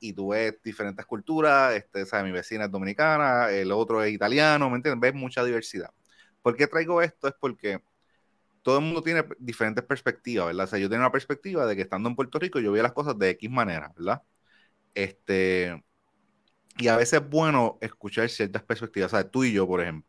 Y 0.00 0.12
tú 0.14 0.28
ves 0.30 0.56
diferentes 0.64 1.06
culturas, 1.06 1.74
este, 1.76 2.06
¿sabes? 2.06 2.26
mi 2.26 2.32
vecina 2.32 2.66
es 2.66 2.70
dominicana, 2.72 3.50
el 3.50 3.72
otro 3.72 4.02
es 4.04 4.12
italiano, 4.12 4.70
¿me 4.70 4.76
entiendes? 4.76 5.00
Ves 5.00 5.14
mucha 5.20 5.44
diversidad. 5.44 5.90
¿Por 6.42 6.56
qué 6.56 6.66
traigo 6.66 7.02
esto? 7.02 7.28
Es 7.28 7.34
porque 7.40 7.82
todo 8.62 8.78
el 8.78 8.84
mundo 8.84 9.02
tiene 9.02 9.24
diferentes 9.38 9.84
perspectivas, 9.84 10.48
¿verdad? 10.48 10.66
O 10.66 10.68
sea, 10.68 10.78
yo 10.78 10.88
tengo 10.90 11.02
una 11.02 11.12
perspectiva 11.12 11.66
de 11.66 11.76
que 11.76 11.82
estando 11.82 12.08
en 12.10 12.16
Puerto 12.16 12.38
Rico 12.38 12.60
yo 12.60 12.72
veo 12.72 12.82
las 12.82 12.92
cosas 12.92 13.18
de 13.18 13.30
X 13.30 13.50
manera, 13.50 13.92
¿verdad? 13.96 14.22
Este, 14.94 15.82
y 16.78 16.88
a 16.88 16.96
veces 16.96 17.20
es 17.22 17.28
bueno 17.30 17.78
escuchar 17.80 18.28
ciertas 18.30 18.62
perspectivas, 18.62 19.10
¿sabes? 19.10 19.30
Tú 19.30 19.44
y 19.44 19.52
yo, 19.52 19.66
por 19.66 19.80
ejemplo. 19.82 20.08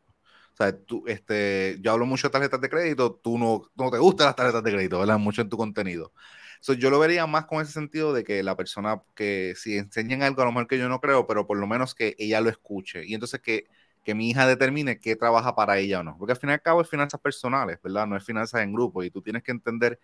O 0.54 0.58
sea, 0.58 0.78
tú, 0.86 1.04
este, 1.08 1.78
yo 1.82 1.92
hablo 1.92 2.06
mucho 2.06 2.28
de 2.28 2.32
tarjetas 2.34 2.62
de 2.62 2.70
crédito, 2.70 3.16
tú 3.24 3.38
no, 3.38 3.62
no 3.76 3.92
te 3.92 3.98
gustan 3.98 4.28
las 4.28 4.36
tarjetas 4.36 4.64
de 4.64 4.72
crédito, 4.72 5.00
¿verdad? 5.00 5.18
Mucho 5.20 5.42
en 5.42 5.50
tu 5.50 5.58
contenido. 5.58 6.14
So, 6.62 6.74
yo 6.74 6.90
lo 6.90 7.00
vería 7.00 7.26
más 7.28 7.46
con 7.46 7.62
ese 7.62 7.72
sentido 7.72 8.14
de 8.14 8.24
que 8.26 8.44
la 8.44 8.58
persona 8.58 9.02
que 9.16 9.54
si 9.56 9.78
enseñan 9.78 10.24
algo 10.24 10.42
a 10.42 10.46
lo 10.46 10.52
mejor 10.52 10.68
que 10.68 10.78
yo 10.78 10.90
no 10.90 11.00
creo, 11.00 11.26
pero 11.28 11.48
por 11.48 11.58
lo 11.58 11.68
menos 11.68 11.96
que 11.96 12.16
ella 12.20 12.42
lo 12.42 12.50
escuche. 12.50 13.06
Y 13.06 13.14
entonces 13.14 13.40
que, 13.42 13.68
que 14.04 14.16
mi 14.16 14.30
hija 14.30 14.46
determine 14.48 15.00
qué 15.00 15.16
trabaja 15.16 15.56
para 15.56 15.78
ella 15.80 16.02
o 16.02 16.04
no. 16.04 16.18
Porque 16.18 16.34
al 16.34 16.40
fin 16.40 16.50
y 16.50 16.54
al 16.54 16.62
cabo 16.62 16.82
es 16.82 16.90
finanzas 16.90 17.22
personales, 17.22 17.80
¿verdad? 17.82 18.08
No 18.08 18.18
es 18.18 18.26
finanzas 18.26 18.62
en 18.62 18.74
grupo. 18.74 19.04
Y 19.04 19.12
tú 19.12 19.22
tienes 19.22 19.44
que 19.44 19.52
entender 19.52 20.00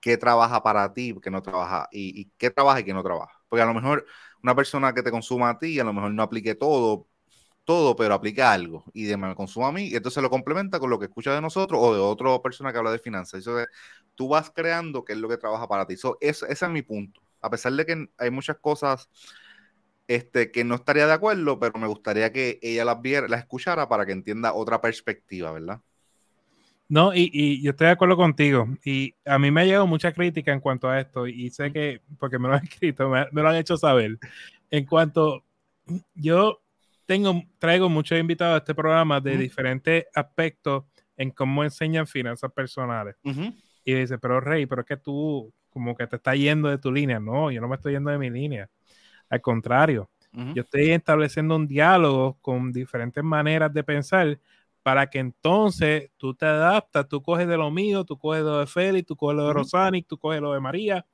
qué 0.00 0.16
trabaja 0.18 0.62
para 0.62 0.92
ti, 0.94 1.14
qué 1.22 1.30
no 1.30 1.42
trabaja, 1.42 1.88
y, 1.92 2.20
y 2.22 2.32
qué 2.38 2.50
trabaja 2.50 2.80
y 2.80 2.84
qué 2.84 2.94
no 2.94 3.02
trabaja. 3.04 3.37
Porque 3.48 3.62
a 3.62 3.66
lo 3.66 3.74
mejor 3.74 4.06
una 4.42 4.54
persona 4.54 4.92
que 4.94 5.02
te 5.02 5.10
consuma 5.10 5.50
a 5.50 5.58
ti, 5.58 5.78
a 5.80 5.84
lo 5.84 5.92
mejor 5.92 6.12
no 6.12 6.22
aplique 6.22 6.54
todo, 6.54 7.08
todo, 7.64 7.96
pero 7.96 8.14
aplica 8.14 8.52
algo 8.52 8.84
y 8.94 9.04
de 9.04 9.16
me 9.16 9.34
consuma 9.34 9.68
a 9.68 9.72
mí, 9.72 9.88
y 9.88 9.96
entonces 9.96 10.22
lo 10.22 10.30
complementa 10.30 10.80
con 10.80 10.90
lo 10.90 10.98
que 10.98 11.06
escucha 11.06 11.34
de 11.34 11.40
nosotros 11.42 11.80
o 11.82 11.94
de 11.94 12.00
otra 12.00 12.40
persona 12.42 12.72
que 12.72 12.78
habla 12.78 12.92
de 12.92 12.98
finanzas. 12.98 13.40
Eso 13.40 13.56
tú 14.14 14.28
vas 14.28 14.50
creando 14.50 15.04
qué 15.04 15.12
es 15.14 15.18
lo 15.18 15.28
que 15.28 15.36
trabaja 15.38 15.68
para 15.68 15.86
ti. 15.86 15.94
ese 16.20 16.46
es 16.52 16.68
mi 16.70 16.82
punto. 16.82 17.20
A 17.40 17.50
pesar 17.50 17.72
de 17.74 17.86
que 17.86 18.08
hay 18.18 18.30
muchas 18.30 18.58
cosas 18.58 19.08
este, 20.06 20.50
que 20.50 20.64
no 20.64 20.74
estaría 20.76 21.06
de 21.06 21.12
acuerdo, 21.12 21.58
pero 21.58 21.78
me 21.78 21.86
gustaría 21.86 22.32
que 22.32 22.58
ella 22.62 22.84
las 22.84 23.00
viera, 23.02 23.28
las 23.28 23.40
escuchara 23.40 23.88
para 23.88 24.06
que 24.06 24.12
entienda 24.12 24.54
otra 24.54 24.80
perspectiva, 24.80 25.52
¿verdad? 25.52 25.80
No, 26.88 27.14
y, 27.14 27.30
y, 27.32 27.62
yo 27.62 27.72
estoy 27.72 27.86
de 27.86 27.92
acuerdo 27.92 28.16
contigo. 28.16 28.66
Y 28.84 29.14
a 29.26 29.38
mí 29.38 29.50
me 29.50 29.60
ha 29.60 29.64
llegado 29.64 29.86
mucha 29.86 30.12
crítica 30.12 30.52
en 30.52 30.60
cuanto 30.60 30.88
a 30.88 31.00
esto. 31.00 31.26
Y 31.26 31.50
sé 31.50 31.70
que, 31.70 32.00
porque 32.18 32.38
me 32.38 32.48
lo 32.48 32.54
han 32.54 32.64
escrito, 32.64 33.08
me, 33.10 33.26
lo 33.30 33.48
han 33.48 33.56
hecho 33.56 33.76
saber. 33.76 34.18
En 34.70 34.86
cuanto, 34.86 35.44
yo 36.14 36.62
tengo, 37.04 37.42
traigo 37.58 37.88
muchos 37.88 38.18
invitados 38.18 38.54
a 38.54 38.58
este 38.58 38.74
programa 38.74 39.20
de 39.20 39.36
diferentes 39.36 40.06
aspectos 40.14 40.84
en 41.16 41.30
cómo 41.30 41.62
enseñan 41.62 42.06
finanzas 42.06 42.52
personales. 42.52 43.16
Y 43.84 43.94
dice, 43.94 44.18
pero 44.18 44.40
Rey, 44.40 44.66
pero 44.66 44.82
es 44.82 44.86
que 44.86 44.96
tú 44.96 45.52
como 45.68 45.94
que 45.94 46.06
te 46.06 46.16
estás 46.16 46.36
yendo 46.36 46.68
de 46.68 46.78
tu 46.78 46.90
línea. 46.90 47.20
No, 47.20 47.50
yo 47.50 47.60
no 47.60 47.68
me 47.68 47.76
estoy 47.76 47.92
yendo 47.92 48.10
de 48.10 48.18
mi 48.18 48.30
línea. 48.30 48.68
Al 49.28 49.40
contrario, 49.40 50.10
yo 50.32 50.62
estoy 50.62 50.90
estableciendo 50.90 51.56
un 51.56 51.66
diálogo 51.66 52.38
con 52.40 52.72
diferentes 52.72 53.22
maneras 53.24 53.72
de 53.72 53.82
pensar 53.82 54.38
para 54.82 55.08
que 55.10 55.18
entonces 55.18 56.10
tú 56.16 56.34
te 56.34 56.46
adaptas, 56.46 57.08
tú 57.08 57.22
coges 57.22 57.46
de 57.46 57.56
lo 57.56 57.70
mío, 57.70 58.04
tú 58.04 58.18
coges 58.18 58.42
lo 58.42 58.58
de 58.58 58.66
Félix, 58.66 59.06
tú 59.06 59.16
coges 59.16 59.36
lo 59.36 59.46
de 59.46 59.52
Rosanic, 59.52 60.06
tú 60.06 60.18
coges 60.18 60.40
lo 60.40 60.52
de 60.52 60.60
María 60.60 61.06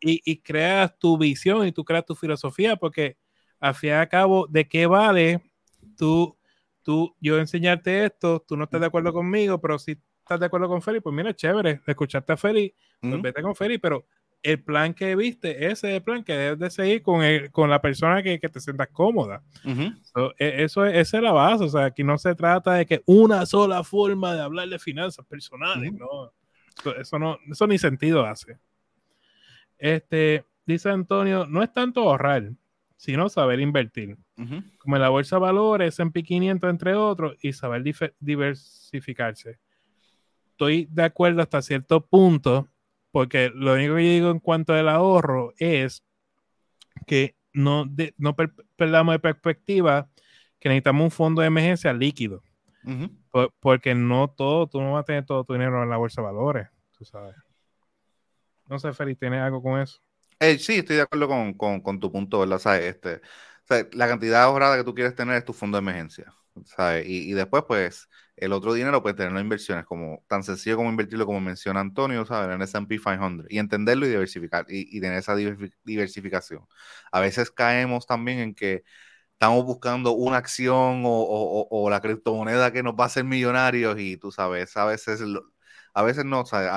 y, 0.00 0.36
creas 0.38 0.96
tu 0.98 1.18
visión 1.18 1.66
y 1.66 1.72
tú 1.72 1.84
creas 1.84 2.04
tu 2.04 2.14
filosofía, 2.14 2.76
porque 2.76 3.16
al 3.60 3.74
fin 3.74 3.90
y 3.90 3.92
al 3.92 4.08
cabo, 4.08 4.46
¿de 4.48 4.68
qué 4.68 4.86
vale 4.86 5.42
tú, 5.96 6.36
tú, 6.82 7.14
yo 7.20 7.38
enseñarte 7.38 8.04
esto, 8.04 8.44
tú 8.46 8.56
no 8.56 8.64
estás 8.64 8.80
de 8.80 8.86
acuerdo 8.86 9.12
conmigo, 9.12 9.60
pero 9.60 9.78
si 9.78 9.98
estás 10.20 10.38
de 10.38 10.46
acuerdo 10.46 10.68
con 10.68 10.82
Félix, 10.82 11.02
pues 11.02 11.16
mira, 11.16 11.34
chévere, 11.34 11.80
escuchaste 11.86 12.32
a 12.32 12.36
Félix, 12.36 12.76
pues 13.00 13.20
vete 13.20 13.42
con 13.42 13.56
Félix, 13.56 13.80
pero 13.80 14.06
el 14.42 14.62
plan 14.62 14.94
que 14.94 15.16
viste, 15.16 15.66
ese 15.66 15.90
es 15.90 15.96
el 15.96 16.02
plan 16.02 16.22
que 16.22 16.32
debes 16.32 16.58
de 16.58 16.70
seguir 16.70 17.02
con, 17.02 17.22
el, 17.22 17.50
con 17.50 17.68
la 17.68 17.80
persona 17.80 18.22
que, 18.22 18.38
que 18.38 18.48
te 18.48 18.60
sientas 18.60 18.88
cómoda. 18.88 19.42
E, 20.38 20.64
eso 20.64 20.84
es, 20.84 20.96
esa 20.96 21.16
es 21.16 21.22
la 21.22 21.32
base. 21.32 21.64
O 21.64 21.68
sea, 21.68 21.86
aquí 21.86 22.04
no 22.04 22.18
se 22.18 22.34
trata 22.34 22.74
de 22.74 22.86
que 22.86 23.02
una 23.06 23.44
sola 23.46 23.82
forma 23.84 24.34
de 24.34 24.40
hablar 24.40 24.68
de 24.68 24.78
finanzas 24.78 25.24
personales. 25.26 25.92
no. 25.92 26.32
Eso, 26.96 27.18
no, 27.18 27.38
eso 27.50 27.66
ni 27.66 27.76
sentido 27.76 28.24
hace. 28.24 28.56
Este, 29.78 30.44
dice 30.64 30.90
Antonio, 30.90 31.44
no 31.46 31.62
es 31.62 31.72
tanto 31.72 32.02
ahorrar, 32.02 32.52
sino 32.96 33.28
saber 33.28 33.60
invertir. 33.60 34.16
Como 34.78 34.94
en 34.94 35.02
la 35.02 35.08
bolsa 35.08 35.36
de 35.36 35.40
valores, 35.40 35.98
en 35.98 36.12
P500, 36.12 36.70
entre 36.70 36.94
otros, 36.94 37.36
y 37.42 37.52
saber 37.52 37.82
diversificarse. 38.20 39.58
Estoy 40.50 40.86
de 40.90 41.02
acuerdo 41.02 41.42
hasta 41.42 41.60
cierto 41.62 42.06
punto 42.06 42.68
porque 43.10 43.50
lo 43.54 43.74
único 43.74 43.96
que 43.96 44.04
yo 44.04 44.12
digo 44.12 44.30
en 44.30 44.40
cuanto 44.40 44.72
al 44.74 44.88
ahorro 44.88 45.52
es 45.58 46.04
que 47.06 47.36
no, 47.52 47.86
no 48.16 48.36
perdamos 48.76 49.14
de 49.14 49.18
perspectiva 49.18 50.08
que 50.60 50.68
necesitamos 50.68 51.04
un 51.04 51.10
fondo 51.10 51.42
de 51.42 51.48
emergencia 51.48 51.92
líquido. 51.92 52.42
porque 53.60 53.94
no 53.94 54.28
todo, 54.28 54.66
tú 54.66 54.80
no 54.80 54.92
vas 54.92 55.02
a 55.02 55.04
tener 55.04 55.24
todo 55.24 55.44
tu 55.44 55.52
dinero 55.52 55.82
en 55.82 55.90
la 55.90 55.96
bolsa 55.96 56.20
de 56.20 56.26
valores, 56.26 56.68
tú 56.96 57.04
sabes. 57.04 57.36
No 58.68 58.78
sé, 58.78 58.92
Félix, 58.92 59.18
¿tienes 59.20 59.40
algo 59.40 59.62
con 59.62 59.80
eso? 59.80 60.00
Eh, 60.40 60.58
sí, 60.58 60.76
estoy 60.76 60.96
de 60.96 61.02
acuerdo 61.02 61.28
con, 61.28 62.00
tu 62.00 62.12
punto, 62.12 62.40
¿verdad? 62.40 62.82
Este, 62.82 63.20
la 63.92 64.08
cantidad 64.08 64.42
ahorrada 64.42 64.76
que 64.76 64.84
tú 64.84 64.94
quieres 64.94 65.14
tener 65.14 65.36
es 65.36 65.44
tu 65.44 65.52
fondo 65.52 65.76
de 65.76 65.82
emergencia, 65.82 66.32
Y, 67.04 67.32
después, 67.32 67.64
pues, 67.66 68.08
el 68.36 68.52
otro 68.52 68.72
dinero 68.72 69.02
puede 69.02 69.14
tener 69.14 69.38
inversiones, 69.40 69.84
como 69.86 70.24
tan 70.28 70.42
sencillo 70.42 70.76
como 70.76 70.90
invertirlo, 70.90 71.26
como 71.26 71.40
menciona 71.40 71.80
Antonio, 71.80 72.24
¿sabes? 72.26 72.54
En 72.54 72.62
S&P 72.62 72.98
500 72.98 73.46
y 73.48 73.58
entenderlo 73.58 74.06
y 74.06 74.10
diversificar 74.10 74.66
y, 74.68 75.00
tener 75.00 75.18
esa 75.18 75.34
diversificación. 75.84 76.66
A 77.12 77.20
veces 77.20 77.50
caemos 77.50 78.06
también 78.06 78.38
en 78.40 78.54
que 78.54 78.84
estamos 79.32 79.64
buscando 79.64 80.12
una 80.12 80.38
acción 80.38 81.02
o, 81.06 81.88
la 81.90 82.00
criptomoneda 82.00 82.72
que 82.72 82.82
nos 82.82 82.94
va 82.94 83.04
a 83.04 83.06
hacer 83.06 83.24
millonarios 83.24 83.98
y 84.00 84.16
tú 84.16 84.32
sabes, 84.32 84.76
a 84.76 84.84
veces, 84.84 85.22
a 85.94 86.02
veces 86.02 86.24
no, 86.24 86.44
¿sabes? 86.46 86.70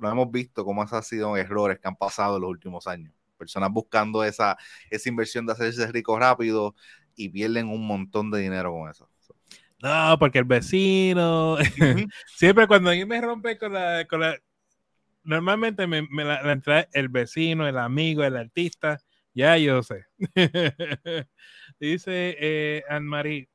no 0.00 0.10
hemos 0.10 0.30
visto 0.30 0.64
cómo 0.64 0.82
esos 0.82 0.94
han 0.94 1.02
sido 1.04 1.36
errores 1.36 1.78
que 1.78 1.88
han 1.88 1.96
pasado 1.96 2.36
en 2.36 2.42
los 2.42 2.50
últimos 2.50 2.86
años. 2.86 3.14
Personas 3.38 3.70
buscando 3.70 4.24
esa, 4.24 4.56
esa 4.90 5.08
inversión 5.08 5.46
de 5.46 5.52
hacerse 5.52 5.86
rico 5.92 6.18
rápido 6.18 6.74
y 7.14 7.28
pierden 7.28 7.68
un 7.68 7.86
montón 7.86 8.30
de 8.30 8.40
dinero 8.40 8.72
con 8.72 8.90
eso. 8.90 9.08
No, 9.82 10.16
porque 10.18 10.38
el 10.38 10.44
vecino. 10.44 11.56
Siempre 12.26 12.66
cuando 12.66 12.90
alguien 12.90 13.08
me 13.08 13.20
rompe 13.20 13.58
con 13.58 13.72
la. 13.72 14.06
Con 14.06 14.20
la 14.20 14.36
normalmente 15.22 15.86
me, 15.86 16.06
la, 16.24 16.52
entra 16.52 16.88
el 16.92 17.08
vecino, 17.08 17.66
el 17.66 17.78
amigo, 17.78 18.22
el 18.24 18.36
artista. 18.36 18.98
Ya 19.32 19.56
yo 19.56 19.82
sé. 19.82 20.06
Dice 21.80 22.36
eh, 22.38 22.84
Anne-Marie: 22.88 23.48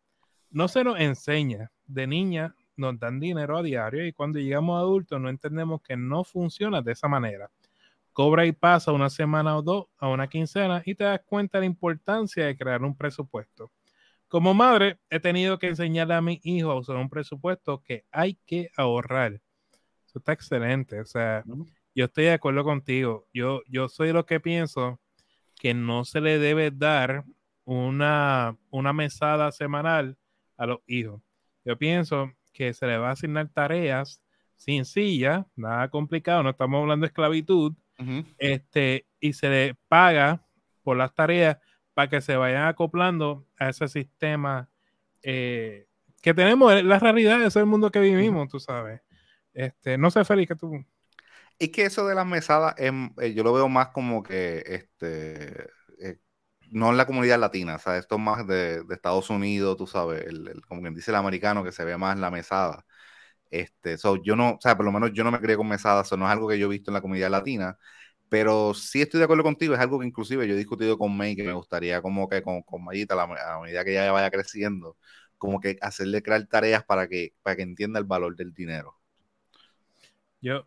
No 0.50 0.68
se 0.68 0.84
nos 0.84 1.00
enseña. 1.00 1.72
De 1.86 2.08
niña 2.08 2.56
nos 2.78 3.00
dan 3.00 3.20
dinero 3.20 3.58
a 3.58 3.64
diario 3.64 4.06
y 4.06 4.12
cuando 4.12 4.40
llegamos 4.40 4.78
a 4.78 4.80
adultos 4.80 5.22
no 5.22 5.30
entendemos 5.30 5.82
que 5.82 5.96
no 5.96 6.24
funciona 6.24 6.82
de 6.82 6.94
esa 6.94 7.08
manera. 7.08 7.50
Cobra 8.12 8.46
y 8.46 8.52
pasa 8.52 8.92
una 8.92 9.10
semana 9.10 9.58
o 9.58 9.62
dos 9.62 9.86
a 9.98 10.08
una 10.08 10.28
quincena 10.28 10.82
y 10.86 10.96
te 10.96 11.04
das 11.04 11.22
cuenta 11.26 11.58
de 11.58 11.64
la 11.64 11.66
importancia 11.68 12.46
de 12.46 12.58
crear 12.58 12.82
un 12.84 12.96
presupuesto. 12.96 13.72
Como 14.28 14.54
madre, 14.54 15.00
he 15.10 15.20
tenido 15.20 15.60
que 15.60 15.68
enseñarle 15.68 16.16
a 16.16 16.22
mi 16.22 16.40
hijo 16.44 16.72
a 16.72 16.80
usar 16.80 16.98
un 16.98 17.10
presupuesto 17.10 17.82
que 17.84 18.06
hay 18.12 18.38
que 18.46 18.70
ahorrar. 18.76 19.42
Eso 20.06 20.20
está 20.20 20.34
excelente. 20.34 21.00
O 21.00 21.06
sea, 21.06 21.44
yo 21.94 22.06
estoy 22.06 22.26
de 22.26 22.34
acuerdo 22.34 22.64
contigo. 22.64 23.28
Yo, 23.34 23.62
yo 23.68 23.88
soy 23.88 24.12
lo 24.12 24.26
que 24.26 24.40
pienso 24.40 25.00
que 25.56 25.74
no 25.74 26.06
se 26.06 26.22
le 26.22 26.40
debe 26.40 26.72
dar 26.72 27.24
una, 27.64 28.58
una 28.70 28.94
mesada 28.94 29.52
semanal 29.52 30.18
a 30.58 30.66
los 30.66 30.80
hijos. 30.88 31.22
Yo 31.64 31.78
pienso 31.78 32.32
que 32.54 32.74
se 32.74 32.88
le 32.88 32.98
va 32.98 33.10
a 33.10 33.14
asignar 33.14 33.50
tareas 33.50 34.22
sencillas, 34.56 35.46
nada 35.56 35.90
complicado, 35.90 36.44
no 36.44 36.52
estamos 36.52 36.82
hablando 36.82 37.04
de 37.04 37.08
esclavitud, 37.08 37.74
este, 38.38 39.08
y 39.20 39.34
se 39.34 39.50
le 39.50 39.76
paga 39.88 40.46
por 40.84 40.98
las 40.98 41.14
tareas 41.14 41.58
para 41.96 42.10
que 42.10 42.22
se 42.22 42.36
vayan 42.36 42.68
acoplando 42.68 43.48
a 43.58 43.70
ese 43.70 43.88
sistema 43.88 44.70
eh, 45.24 45.88
que 46.22 46.34
tenemos, 46.34 46.84
la 46.84 47.00
realidad, 47.00 47.42
es 47.42 47.56
el 47.56 47.66
mundo 47.66 47.90
que 47.90 48.00
vivimos, 48.00 48.50
tú 48.50 48.60
sabes. 48.60 49.02
Este, 49.54 49.98
no 49.98 50.12
sé, 50.12 50.26
Félix, 50.26 50.50
que 50.50 50.56
tú... 50.56 50.86
Y 51.58 51.70
que 51.70 51.86
eso 51.86 52.06
de 52.06 52.14
las 52.14 52.28
mesadas, 52.28 52.76
em, 52.78 53.14
eh, 53.22 53.34
yo 53.34 53.44
lo 53.44 53.54
veo 53.54 53.70
más 53.70 53.90
como 53.90 54.22
que, 54.24 54.62
este, 54.68 55.70
eh, 56.00 56.20
no 56.70 56.90
en 56.92 56.98
la 56.98 57.06
comunidad 57.08 57.40
latina, 57.40 57.76
o 57.76 57.80
sea, 57.80 57.98
esto 57.98 58.16
es 58.16 58.22
más 58.22 58.46
de, 58.46 58.84
Estados 58.90 59.30
Unidos, 59.30 59.78
tú 59.78 59.88
sabes, 59.88 60.26
el, 60.28 60.62
como 60.68 60.82
quien 60.82 60.94
dice 60.94 61.12
el 61.12 61.16
americano, 61.18 61.64
que 61.64 61.72
se 61.72 61.86
ve 61.86 61.98
más 61.98 62.20
la 62.20 62.30
mesada. 62.30 62.86
Este, 63.52 63.98
so, 63.98 64.22
yo 64.22 64.36
no, 64.36 64.54
o 64.56 64.60
sea, 64.62 64.76
por 64.76 64.86
lo 64.86 64.92
menos 64.92 65.14
yo 65.14 65.24
no 65.24 65.32
me 65.32 65.40
crié 65.40 65.56
con 65.58 65.68
mesadas, 65.70 66.08
eso 66.08 66.18
no 66.18 66.26
es 66.26 66.32
algo 66.32 66.50
que 66.50 66.60
yo 66.60 66.68
he 66.68 66.70
visto 66.70 66.92
en 66.92 66.96
la 66.96 67.02
comunidad 67.02 67.30
latina. 67.32 67.78
Pero 68.30 68.74
sí 68.74 69.02
estoy 69.02 69.20
de 69.20 69.26
acuerdo 69.26 69.44
contigo, 69.44 69.74
es 69.74 69.80
algo 69.80 70.00
que 70.00 70.08
inclusive 70.08 70.48
yo 70.48 70.54
he 70.54 70.58
discutido 70.58 70.98
con 70.98 71.16
May, 71.16 71.36
que 71.36 71.44
me 71.44 71.54
gustaría 71.54 72.02
como 72.02 72.28
que 72.28 72.42
con, 72.42 72.62
con 72.64 72.84
Mayita, 72.84 73.22
a, 73.22 73.60
medida 73.62 73.84
que 73.84 73.92
ella 73.92 74.12
vaya 74.12 74.32
creciendo, 74.32 74.98
como 75.38 75.60
que 75.60 75.78
hacerle 75.82 76.24
crear 76.24 76.46
tareas 76.48 76.84
para 76.84 77.08
que, 77.08 77.34
para 77.44 77.56
que 77.56 77.62
entienda 77.62 78.00
el 78.00 78.06
valor 78.06 78.36
del 78.36 78.54
dinero. 78.54 78.96
Yo, 80.42 80.66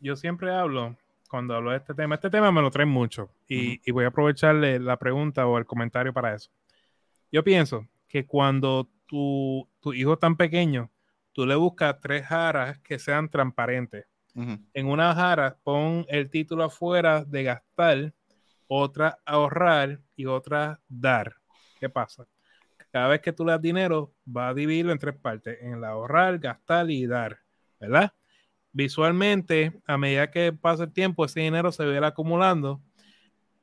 yo 0.00 0.16
siempre 0.16 0.52
hablo, 0.54 0.96
cuando 1.28 1.54
hablo 1.54 1.72
de 1.72 1.78
este 1.78 1.94
tema, 1.94 2.14
este 2.14 2.30
tema 2.30 2.52
me 2.52 2.62
lo 2.62 2.70
trae 2.70 2.86
mucho 2.86 3.30
y, 3.48 3.80
y 3.84 3.90
voy 3.90 4.04
a 4.04 4.08
aprovecharle 4.08 4.78
la 4.78 4.96
pregunta 4.96 5.46
o 5.46 5.58
el 5.58 5.66
comentario 5.66 6.12
para 6.12 6.34
eso. 6.34 6.50
Yo 7.32 7.42
pienso 7.42 7.86
que 8.08 8.26
cuando 8.26 8.88
tu, 9.06 9.68
tu 9.80 9.92
hijo 9.92 10.18
tan 10.18 10.36
pequeño, 10.36 10.90
tú 11.32 11.46
le 11.46 11.54
buscas 11.54 12.00
tres 12.00 12.26
jaras 12.26 12.78
que 12.78 12.98
sean 12.98 13.28
transparentes 13.28 14.06
en 14.36 14.86
una 14.86 15.14
jara 15.14 15.56
pon 15.64 16.04
el 16.08 16.28
título 16.28 16.64
afuera 16.64 17.24
de 17.24 17.42
gastar, 17.42 18.12
otra 18.68 19.18
ahorrar 19.24 20.00
y 20.14 20.26
otra 20.26 20.80
dar. 20.88 21.36
¿Qué 21.80 21.88
pasa? 21.88 22.26
Cada 22.92 23.08
vez 23.08 23.20
que 23.20 23.32
tú 23.32 23.44
le 23.44 23.52
das 23.52 23.62
dinero, 23.62 24.12
va 24.24 24.48
a 24.48 24.54
dividirlo 24.54 24.92
en 24.92 24.98
tres 24.98 25.14
partes, 25.16 25.58
en 25.60 25.74
el 25.74 25.84
ahorrar, 25.84 26.38
gastar 26.38 26.90
y 26.90 27.06
dar, 27.06 27.38
¿verdad? 27.80 28.12
Visualmente, 28.72 29.80
a 29.86 29.96
medida 29.96 30.30
que 30.30 30.52
pasa 30.52 30.84
el 30.84 30.92
tiempo, 30.92 31.24
ese 31.24 31.40
dinero 31.40 31.72
se 31.72 31.84
va 31.84 32.06
acumulando. 32.06 32.82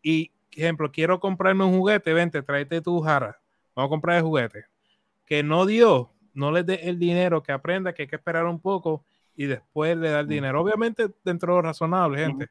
Y, 0.01 0.31
ejemplo, 0.51 0.91
quiero 0.91 1.19
comprarme 1.19 1.63
un 1.63 1.77
juguete, 1.77 2.13
vente, 2.13 2.41
tráete 2.41 2.81
tu 2.81 2.99
jara, 3.01 3.39
vamos 3.75 3.89
a 3.89 3.91
comprar 3.91 4.17
el 4.17 4.23
juguete. 4.23 4.65
Que 5.25 5.43
no 5.43 5.65
dio, 5.65 6.13
no 6.33 6.51
le 6.51 6.63
dé 6.63 6.81
el 6.83 6.97
dinero, 6.97 7.43
que 7.43 7.51
aprenda 7.51 7.93
que 7.93 8.03
hay 8.03 8.07
que 8.07 8.15
esperar 8.15 8.45
un 8.45 8.59
poco 8.59 9.05
y 9.35 9.45
después 9.45 9.97
le 9.97 10.09
da 10.09 10.19
el 10.19 10.27
dinero. 10.27 10.61
Obviamente 10.61 11.09
dentro 11.23 11.53
de 11.53 11.57
lo 11.57 11.61
razonable, 11.61 12.25
gente. 12.25 12.49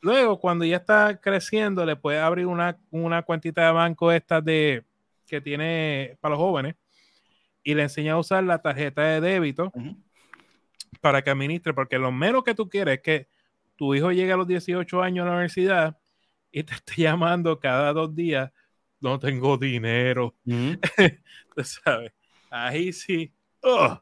Luego, 0.00 0.38
cuando 0.38 0.64
ya 0.64 0.76
está 0.76 1.20
creciendo, 1.20 1.84
le 1.84 1.96
puede 1.96 2.18
abrir 2.18 2.46
una, 2.46 2.78
una 2.90 3.22
cuentita 3.22 3.66
de 3.66 3.72
banco 3.72 4.12
esta 4.12 4.40
de 4.40 4.84
que 5.26 5.40
tiene 5.40 6.16
para 6.20 6.34
los 6.34 6.38
jóvenes 6.38 6.76
y 7.64 7.74
le 7.74 7.82
enseña 7.82 8.12
a 8.12 8.18
usar 8.18 8.44
la 8.44 8.62
tarjeta 8.62 9.02
de 9.02 9.20
débito 9.20 9.72
para 11.00 11.22
que 11.22 11.30
administre, 11.30 11.74
porque 11.74 11.98
lo 11.98 12.12
menos 12.12 12.44
que 12.44 12.54
tú 12.54 12.68
quieres 12.68 12.98
es 12.98 13.02
que 13.02 13.28
tu 13.74 13.94
hijo 13.94 14.12
llegue 14.12 14.32
a 14.32 14.36
los 14.36 14.46
18 14.46 15.02
años 15.02 15.24
a 15.24 15.26
la 15.26 15.32
universidad 15.32 15.98
y 16.52 16.62
te 16.62 16.74
esté 16.74 16.94
llamando 17.02 17.58
cada 17.58 17.92
dos 17.92 18.14
días 18.14 18.52
no 19.00 19.18
tengo 19.18 19.56
dinero. 19.56 20.34
Tú 20.44 21.64
sabes, 21.64 22.12
ahí 22.50 22.92
sí, 22.92 23.32
oh, 23.62 24.00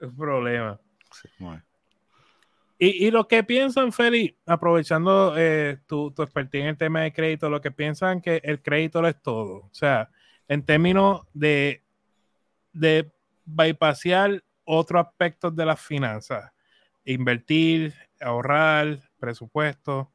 es 0.00 0.08
problema. 0.16 0.80
Y, 2.78 3.06
y, 3.06 3.10
lo 3.10 3.26
que 3.26 3.42
piensan, 3.42 3.92
Feli, 3.92 4.36
aprovechando 4.46 5.34
eh, 5.36 5.78
tu, 5.86 6.12
tu 6.12 6.22
expertise 6.22 6.62
en 6.62 6.68
el 6.68 6.78
tema 6.78 7.00
de 7.00 7.12
crédito, 7.12 7.50
lo 7.50 7.60
que 7.60 7.70
piensan 7.70 8.20
que 8.20 8.40
el 8.44 8.62
crédito 8.62 9.04
es 9.06 9.20
todo. 9.20 9.64
O 9.64 9.70
sea, 9.72 10.10
en 10.46 10.64
términos 10.64 11.22
de, 11.34 11.82
de 12.72 13.10
bypassear 13.44 14.42
otros 14.64 15.06
aspectos 15.06 15.56
de 15.56 15.66
las 15.66 15.80
finanzas, 15.80 16.52
invertir, 17.04 17.94
ahorrar, 18.20 19.00
presupuesto. 19.18 20.12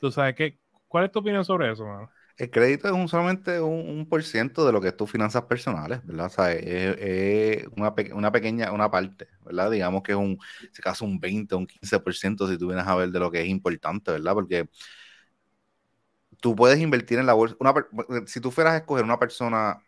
¿Tú 0.00 0.10
sabes 0.10 0.34
qué? 0.34 0.58
¿Cuál 0.86 1.06
es 1.06 1.12
tu 1.12 1.18
opinión 1.18 1.44
sobre 1.44 1.72
eso, 1.72 1.86
mano? 1.86 2.10
El 2.38 2.50
crédito 2.50 2.86
es 2.86 2.94
un, 2.94 3.08
solamente 3.08 3.60
un, 3.60 4.06
por 4.08 4.22
ciento 4.22 4.64
de 4.64 4.72
lo 4.72 4.80
que 4.80 4.88
es 4.88 4.96
tus 4.96 5.10
finanzas 5.10 5.42
personales, 5.44 6.00
¿verdad? 6.06 6.26
O 6.26 6.28
sea, 6.30 6.52
es, 6.52 7.66
una, 7.76 7.92
pequeña, 8.32 8.70
una 8.72 8.90
parte, 8.90 9.26
¿verdad? 9.44 9.70
Digamos 9.72 10.02
que 10.04 10.12
es 10.12 10.18
un, 10.18 10.38
si 10.72 10.80
acaso 10.80 11.04
un 11.04 11.18
20 11.18 11.54
o 11.56 11.58
un 11.58 11.66
15% 11.66 12.48
si 12.48 12.56
tú 12.56 12.68
vienes 12.68 12.86
a 12.86 12.94
ver 12.94 13.10
de 13.10 13.18
lo 13.18 13.30
que 13.32 13.40
es 13.42 13.48
importante, 13.48 14.12
¿verdad? 14.12 14.34
Porque 14.34 14.68
tú 16.40 16.54
puedes 16.56 16.78
invertir 16.80 17.18
en 17.18 17.26
la 17.26 17.34
bolsa. 17.34 17.56
Una, 17.60 17.74
si 18.26 18.40
tú 18.40 18.50
fueras 18.50 18.74
a 18.74 18.76
escoger 18.78 19.04
una 19.04 19.18
persona, 19.18 19.78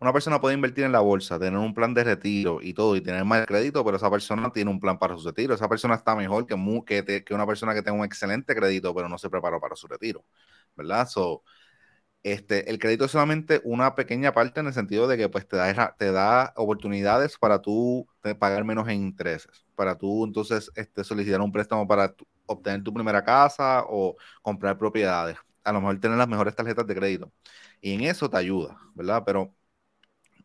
una 0.00 0.12
persona 0.12 0.40
puede 0.40 0.54
invertir 0.54 0.84
en 0.84 0.92
la 0.92 1.00
bolsa, 1.00 1.38
tener 1.38 1.58
un 1.58 1.74
plan 1.74 1.94
de 1.94 2.04
retiro 2.04 2.60
y 2.62 2.74
todo, 2.74 2.96
y 2.96 3.00
tener 3.02 3.24
más 3.24 3.46
crédito, 3.46 3.84
pero 3.84 3.96
esa 3.96 4.10
persona 4.10 4.50
tiene 4.52 4.70
un 4.70 4.80
plan 4.80 4.98
para 4.98 5.16
su 5.16 5.26
retiro. 5.26 5.54
Esa 5.54 5.68
persona 5.68 5.94
está 5.96 6.14
mejor 6.16 6.46
que, 6.46 6.56
que, 7.04 7.24
que 7.24 7.34
una 7.34 7.46
persona 7.46 7.74
que 7.74 7.82
tenga 7.82 7.98
un 7.98 8.04
excelente 8.04 8.54
crédito, 8.54 8.94
pero 8.94 9.08
no 9.08 9.18
se 9.18 9.30
preparó 9.30 9.60
para 9.60 9.76
su 9.76 9.86
retiro, 9.88 10.24
¿verdad? 10.76 11.08
So, 11.08 11.44
este, 12.22 12.70
el 12.70 12.78
crédito 12.78 13.04
es 13.06 13.12
solamente 13.12 13.60
una 13.64 13.94
pequeña 13.94 14.32
parte 14.34 14.60
en 14.60 14.66
el 14.66 14.74
sentido 14.74 15.06
de 15.08 15.16
que 15.16 15.28
pues, 15.28 15.46
te, 15.48 15.56
da, 15.56 15.94
te 15.98 16.12
da 16.12 16.52
oportunidades 16.56 17.38
para 17.38 17.62
tú 17.62 18.06
pagar 18.38 18.64
menos 18.64 18.88
en 18.88 18.96
intereses, 19.02 19.66
para 19.74 19.96
tú 19.96 20.24
entonces 20.24 20.70
este, 20.74 21.04
solicitar 21.04 21.40
un 21.40 21.52
préstamo 21.52 21.86
para 21.86 22.14
obtener 22.46 22.82
tu 22.82 22.92
primera 22.92 23.24
casa 23.24 23.84
o 23.88 24.16
comprar 24.42 24.76
propiedades. 24.78 25.36
A 25.64 25.72
lo 25.72 25.80
mejor 25.80 26.00
tener 26.00 26.18
las 26.18 26.28
mejores 26.28 26.54
tarjetas 26.54 26.86
de 26.86 26.94
crédito. 26.94 27.32
Y 27.80 27.94
en 27.94 28.02
eso 28.02 28.28
te 28.30 28.36
ayuda, 28.38 28.76
¿verdad? 28.94 29.22
Pero 29.26 29.54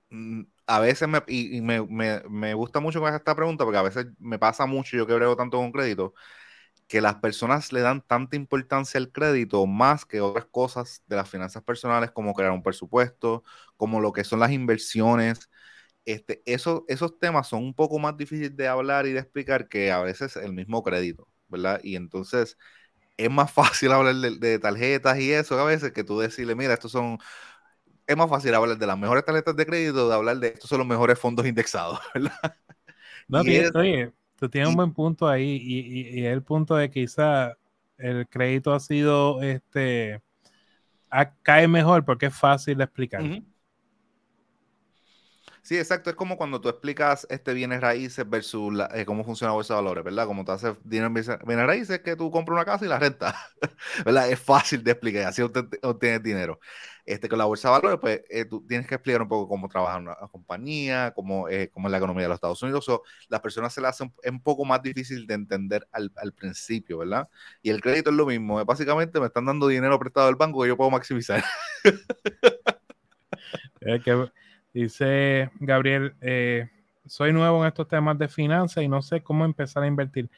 mm, 0.10 0.42
a 0.68 0.80
veces 0.80 1.08
me, 1.08 1.22
me, 1.62 1.82
me, 1.88 2.22
me, 2.30 2.54
gusta 2.54 2.80
mucho 2.80 3.06
esta 3.08 3.36
pregunta 3.36 3.64
porque 3.66 3.78
a 3.78 3.82
veces 3.84 4.08
me 4.20 4.40
pasa 4.40 4.66
mucho, 4.66 4.96
yo 4.98 5.08
que 5.08 5.14
brego 5.16 5.36
tanto 5.36 5.58
con 5.58 5.72
crédito, 5.72 6.14
que 6.94 7.02
las 7.02 7.16
personas 7.16 7.74
le 7.74 7.82
dan 7.82 8.04
tanta 8.06 8.36
importancia 8.36 9.00
al 9.00 9.12
crédito 9.12 9.66
más 9.66 10.06
que 10.06 10.22
otras 10.22 10.46
cosas 10.46 11.02
de 11.08 11.16
las 11.16 11.28
finanzas 11.28 11.64
personales, 11.64 12.12
como 12.12 12.36
crear 12.36 12.52
un 12.52 12.62
presupuesto, 12.62 13.44
como 13.78 14.00
lo 14.00 14.14
que 14.14 14.24
son 14.24 14.40
las 14.40 14.52
inversiones. 14.52 15.50
Este, 16.06 16.44
eso, 16.46 16.86
esos 16.88 17.18
temas 17.18 17.48
son 17.48 17.64
un 17.64 17.74
poco 17.74 17.98
más 17.98 18.16
difíciles 18.16 18.56
de 18.56 18.68
hablar 18.68 19.08
y 19.08 19.12
de 19.14 19.22
explicar 19.22 19.68
que 19.70 19.92
a 19.92 20.04
veces 20.04 20.36
el 20.36 20.54
mismo 20.54 20.84
crédito, 20.84 21.28
¿verdad? 21.48 21.82
Y 21.84 21.96
entonces 21.96 22.60
es 23.18 23.32
más 23.32 23.52
fácil 23.52 23.92
hablar 23.92 24.14
de, 24.14 24.60
tarjetas 24.60 25.20
y 25.20 25.32
eso 25.32 25.60
a 25.60 25.66
veces 25.66 25.94
que 25.94 26.04
tú 26.04 26.20
decirle, 26.20 26.54
mira, 26.54 26.76
estos 26.76 26.92
son 26.92 27.18
es 28.06 28.16
más 28.16 28.30
fácil 28.30 28.54
hablar 28.54 28.78
de 28.78 28.86
las 28.86 29.00
mejores 29.00 29.26
tarjetas 29.26 29.56
de 29.56 29.66
crédito 29.66 30.10
de 30.10 30.14
hablar 30.16 30.38
de 30.38 30.50
estos 30.50 30.70
son 30.70 30.78
los 30.78 30.88
mejores 30.88 31.18
fondos 31.18 31.48
indexados, 31.48 32.00
¿verdad? 32.14 32.56
No, 33.28 33.40
oye, 33.40 34.14
Tú 34.36 34.50
tienes 34.50 34.69
un 34.69 34.76
buen 34.76 34.93
punto 34.93 35.28
ahí 35.28 35.60
y, 35.62 36.19
y, 36.19 36.26
el 36.26 36.41
punto 36.41 36.76
de 36.76 36.89
quizá 36.89 37.58
el 37.98 38.28
crédito 38.28 38.74
ha 38.74 38.80
sido, 38.80 39.41
este, 39.41 40.22
cae 41.41 41.67
mejor 41.67 42.04
porque 42.04 42.28
es 42.28 42.36
fácil 42.36 42.78
de 42.78 42.84
explicar. 42.84 43.24
Sí, 45.63 45.78
exacto. 45.78 46.10
Es 46.10 46.17
como 46.17 46.36
cuando 46.36 46.60
tú 46.60 46.67
explicas 46.67 47.26
este 47.30 47.54
bienes 47.54 47.80
raíces 47.80 48.30
versus 48.30 48.73
eh, 48.93 49.06
cómo 49.06 49.23
funciona 49.23 49.52
la 49.52 49.56
bolsa 49.56 49.76
de 49.76 49.82
valores, 49.82 50.04
¿verdad? 50.04 50.28
Como 50.28 50.43
tú 50.43 50.52
haces 50.52 50.71
en 50.71 51.13
bienes 51.13 51.39
raíces, 51.45 52.02
que 52.02 52.17
tú 52.17 52.30
compras 52.32 52.56
una 52.58 52.65
casa 52.65 52.84
y 52.86 52.89
la 52.89 52.99
renta, 52.99 53.34
¿verdad? 54.06 54.30
Es 54.30 54.41
fácil 54.41 54.84
de 54.84 54.91
explicar, 54.91 55.28
así 55.28 55.41
obtienes 55.41 56.21
dinero. 56.21 56.60
Este, 57.06 57.30
con 57.30 57.38
la 57.38 57.45
bolsa 57.45 57.69
de 57.69 57.71
valores, 57.71 57.99
pues 58.02 58.21
eh, 58.30 58.43
tú 58.43 58.65
tienes 58.67 58.88
que 58.88 58.95
explicar 58.95 59.21
un 59.21 59.30
poco 59.30 59.47
cómo 59.47 59.69
trabaja 59.69 59.99
una, 59.99 60.15
compañía, 60.32 61.13
cómo, 61.15 61.47
eh, 61.47 61.69
cómo, 61.73 61.88
es 61.88 61.91
la 61.91 61.97
economía 61.97 62.23
de 62.23 62.30
los 62.30 62.36
Estados 62.36 62.62
Unidos. 62.62 62.89
O 62.89 63.04
las 63.30 63.39
personas 63.39 63.73
se 63.73 63.80
la 63.80 63.89
hacen 63.89 64.13
un, 64.26 64.41
poco 64.43 64.65
más 64.65 64.82
difícil 64.84 65.26
de 65.26 65.34
entender 65.36 65.88
al, 65.93 66.12
al, 66.17 66.34
principio, 66.34 66.97
¿verdad? 66.97 67.30
Y 67.62 67.69
el 67.69 67.82
crédito 67.82 68.10
es 68.10 68.17
lo 68.17 68.26
mismo. 68.26 68.63
Básicamente 68.65 69.17
me 69.17 69.28
están 69.28 69.45
dando 69.45 69.67
dinero 69.67 69.97
prestado 69.97 70.28
del 70.28 70.36
banco 70.36 70.62
que 70.62 70.67
yo 70.67 70.76
puedo 70.76 70.91
maximizar. 70.91 71.41
es 73.80 74.04
que 74.04 74.30
Dice 74.74 75.52
Gabriel, 75.60 76.16
eh, 76.20 76.68
soy 77.06 77.32
nuevo 77.32 77.62
en 77.62 77.68
estos 77.68 77.88
temas 77.88 78.18
de 78.18 78.28
finanzas 78.28 78.84
y 78.84 78.88
no 78.88 79.02
sé 79.02 79.22
cómo 79.22 79.46
empezar 79.46 79.84
a 79.84 79.88
invertir. 79.88 80.30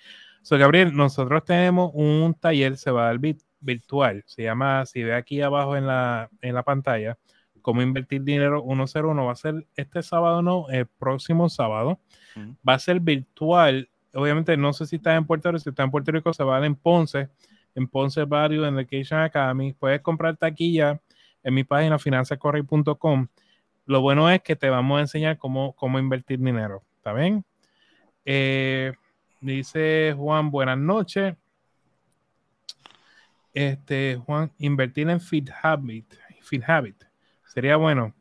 So, 0.42 0.58
Gabriel, 0.58 0.96
nosotros 0.96 1.44
tenemos 1.46 1.92
un 1.94 2.36
taller, 2.40 2.78
se 2.78 2.92
va 2.92 3.04
a 3.04 3.06
dar 3.14 3.20
virtual, 3.62 4.24
se 4.28 4.44
llama, 4.44 4.86
si 4.86 5.04
ve 5.04 5.16
aquí 5.16 5.42
abajo 5.42 5.76
en 5.78 5.88
la, 5.88 6.30
en 6.42 6.54
la 6.54 6.64
pantalla, 6.64 7.18
cómo 7.62 7.82
invertir 7.82 8.24
dinero 8.24 8.62
101, 8.64 9.26
va 9.26 9.32
a 9.32 9.36
ser 9.36 9.66
este 9.76 10.04
sábado, 10.04 10.42
no, 10.42 10.70
el 10.70 10.86
próximo 10.86 11.50
sábado, 11.50 12.00
va 12.68 12.74
a 12.74 12.80
ser 12.80 13.00
virtual, 13.00 13.90
obviamente 14.14 14.56
no 14.58 14.74
sé 14.74 14.86
si 14.86 14.98
está 14.98 15.16
en 15.16 15.26
Puerto 15.26 15.50
Rico, 15.50 15.60
si 15.64 15.70
está 15.70 15.84
en 15.84 15.92
Puerto 15.92 16.12
Rico 16.12 16.34
se 16.34 16.44
va 16.44 16.58
a 16.58 16.60
dar 16.60 16.68
en 16.68 16.76
Ponce, 16.76 17.30
en 17.74 17.88
Ponce 17.88 18.24
Value 18.26 18.68
Education 18.68 19.22
Academy, 19.22 19.74
puedes 19.74 20.02
comprar 20.02 20.38
taquilla 20.38 21.02
en 21.42 21.54
mi 21.54 21.64
página 21.64 21.98
finanzascorrey.com 21.98 23.28
lo 23.86 24.02
bueno 24.02 24.30
es 24.30 24.42
que 24.42 24.56
te 24.56 24.70
vamos 24.70 24.98
a 24.98 25.02
enseñar 25.02 25.38
cómo, 25.38 25.74
cómo 25.74 26.00
invertir 26.00 26.40
dinero. 26.40 26.84
¿Está 26.98 27.14
bien? 27.14 27.46
Eh, 28.26 28.94
dice 29.42 30.14
Juan, 30.18 30.50
buenas 30.52 30.78
noches. 30.78 31.36
Este, 33.54 34.20
Juan, 34.26 34.52
invertir 34.58 35.10
en 35.10 35.22
Fit 35.22 35.50
Habit. 35.62 36.14
Fit 36.42 36.64
Habit. 36.68 37.04
Sería 37.46 37.78
bueno. 37.78 38.14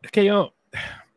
Es 0.00 0.10
que 0.10 0.24
yo, 0.24 0.54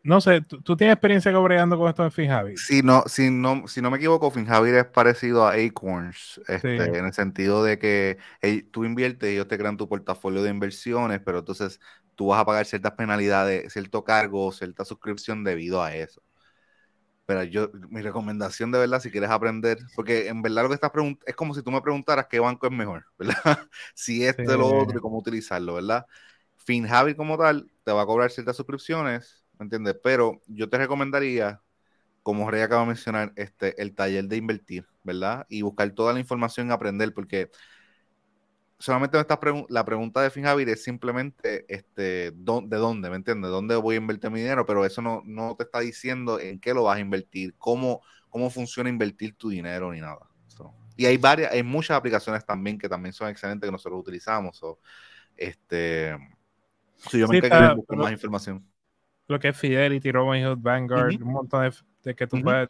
no 0.04 0.20
sé, 0.20 0.42
¿tú, 0.42 0.76
tienes 0.76 0.96
experiencia 0.96 1.32
cobregando 1.32 1.78
con 1.78 1.88
esto 1.88 2.04
de 2.04 2.10
FinHabit? 2.10 2.58
Si 2.58 2.82
no, 2.82 3.04
si 3.06 3.30
no, 3.30 3.68
si 3.68 3.82
no 3.82 3.92
me 3.92 3.98
equivoco, 3.98 4.32
FinHabit 4.32 4.74
es 4.74 4.86
parecido 4.86 5.46
a 5.46 5.54
Acorns, 5.54 6.42
este, 6.48 6.76
en 6.76 7.06
el 7.06 7.14
sentido 7.14 7.64
de 7.64 7.78
que 7.78 8.18
tú 8.72 8.84
inviertes 8.84 9.30
y 9.30 9.34
ellos 9.34 9.48
te 9.48 9.60
crean 9.60 9.78
tu 9.78 9.88
portafolio 9.88 10.42
de 10.42 10.50
inversiones, 10.50 11.22
pero 11.24 11.40
entonces 11.40 11.80
tú 12.16 12.28
vas 12.28 12.42
a 12.42 12.46
pagar 12.46 12.66
ciertas 12.66 12.94
penalidades, 12.94 13.72
cierto 13.74 14.04
cargo, 14.04 14.52
cierta 14.52 14.86
suscripción 14.86 15.44
debido 15.44 15.82
a 15.84 15.96
eso. 15.96 16.22
Pero 17.26 17.44
yo, 17.44 17.70
mi 17.90 18.02
recomendación 18.02 18.72
de 18.72 18.80
verdad, 18.80 19.00
si 19.00 19.12
quieres 19.12 19.30
aprender, 19.30 19.78
porque 19.96 20.28
en 20.28 20.42
verdad 20.42 20.64
lo 20.64 20.70
que 20.70 20.76
estás 20.76 20.92
preguntando 20.92 21.26
es 21.28 21.36
como 21.36 21.54
si 21.54 21.64
tú 21.64 21.72
me 21.72 21.82
preguntaras 21.82 22.28
qué 22.28 22.40
banco 22.40 22.68
es 22.68 22.74
mejor, 22.74 23.06
¿verdad? 23.18 23.60
si 23.94 24.26
este, 24.26 24.48
o 24.54 24.58
lo 24.58 24.68
otro 24.68 24.98
y 24.98 25.02
cómo 25.02 25.18
utilizarlo, 25.20 25.76
¿verdad? 25.76 26.06
FinHabit 26.58 27.18
como 27.18 27.38
tal 27.38 27.72
te 27.84 27.92
va 27.92 28.02
a 28.02 28.06
cobrar 28.06 28.32
ciertas 28.32 28.58
suscripciones, 28.58 29.46
¿me 29.58 29.64
entiendes? 29.66 29.96
Pero 30.04 30.42
yo 30.48 30.70
te 30.70 30.78
recomendaría, 30.78 31.62
como 32.24 32.52
Rey 32.52 32.62
acaba 32.62 32.82
de 32.82 32.88
mencionar, 32.88 33.34
este, 33.36 33.82
el 33.82 33.96
taller 33.96 34.26
de 34.26 34.38
invertir, 34.38 34.88
¿verdad? 35.04 35.46
Y 35.50 35.62
buscar 35.62 35.90
toda 35.92 36.14
la 36.14 36.20
información 36.20 36.68
y 36.70 36.72
aprender, 36.72 37.14
porque 37.14 37.50
solamente 38.82 39.18
me 39.18 39.66
la 39.70 39.86
pregunta 39.86 40.22
de 40.22 40.32
FinJavier 40.32 40.70
es 40.70 40.84
simplemente 40.84 41.66
este, 41.68 42.32
de 42.32 42.78
dónde, 42.78 43.10
¿me 43.10 43.16
entiendes? 43.16 43.52
¿Dónde 43.52 43.76
voy 43.76 43.96
a 43.96 44.00
invertir 44.00 44.32
mi 44.32 44.40
dinero? 44.40 44.66
Pero 44.66 44.86
eso 44.86 45.02
no, 45.02 45.22
no 45.24 45.56
te 45.56 45.64
está 45.64 45.80
diciendo 45.80 46.40
en 46.40 46.60
qué 46.60 46.74
lo 46.74 46.84
vas 46.84 46.98
a 46.98 47.00
invertir, 47.00 47.54
cómo, 47.58 48.02
cómo 48.30 48.50
funciona 48.50 48.90
invertir 48.90 49.36
tu 49.36 49.50
dinero 49.50 49.94
ni 49.94 50.02
nada. 50.02 50.28
y 50.98 51.06
hay 51.06 51.18
varias, 51.18 51.52
hay 51.52 51.64
muchas 51.64 51.96
aplicaciones 51.96 52.44
también 52.44 52.78
que 52.78 52.90
también 52.90 53.14
son 53.14 53.30
excelentes 53.30 53.68
que 53.68 53.72
nosotros 53.72 54.00
utilizamos. 54.00 54.60
este, 55.38 56.18
si 56.98 57.20
yo 57.20 57.28
me 57.28 57.40
sí, 57.40 57.48
buscar 57.76 57.98
más 57.98 58.12
información. 58.12 58.66
Lo 59.28 59.40
que 59.40 59.50
es 59.50 59.58
Fidelity, 59.58 60.12
Robinhood, 60.12 60.58
Vanguard, 60.58 61.22
un 61.22 61.32
montón 61.32 61.72
de, 62.04 62.16
que 62.16 62.28
tú 62.28 62.42
puedes 62.42 62.68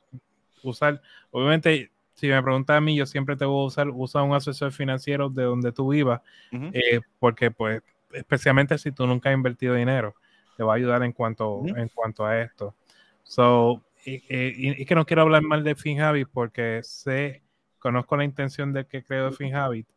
usar. 0.61 1.01
Obviamente 1.31 1.91
si 2.15 2.27
me 2.27 2.41
preguntas 2.41 2.77
a 2.77 2.81
mí, 2.81 2.95
yo 2.95 3.05
siempre 3.05 3.35
te 3.35 3.45
voy 3.45 3.63
a 3.63 3.67
usar, 3.67 3.89
usa 3.89 4.21
un 4.21 4.33
asesor 4.33 4.71
financiero 4.71 5.29
de 5.29 5.43
donde 5.43 5.71
tú 5.71 5.89
vivas, 5.89 6.21
eh, 6.51 7.01
porque 7.19 7.51
pues, 7.51 7.81
especialmente 8.13 8.77
si 8.77 8.91
tú 8.91 9.07
nunca 9.07 9.29
has 9.29 9.35
invertido 9.35 9.75
dinero, 9.75 10.15
te 10.57 10.63
va 10.63 10.73
a 10.73 10.75
ayudar 10.75 11.03
en 11.03 11.11
cuanto, 11.11 11.63
en 11.65 11.87
cuanto 11.89 12.25
a 12.25 12.41
esto. 12.41 12.75
So, 13.23 13.83
y, 14.05 14.85
que 14.85 14.95
no 14.95 15.05
quiero 15.05 15.21
hablar 15.21 15.43
mal 15.43 15.63
de 15.63 15.75
FinHabit 15.75 16.27
porque 16.31 16.81
sé, 16.83 17.43
conozco 17.79 18.17
la 18.17 18.23
intención 18.23 18.73
del 18.73 18.85
que 18.85 19.03
creo 19.03 19.29
de 19.29 19.35
FinHabit, 19.35 19.87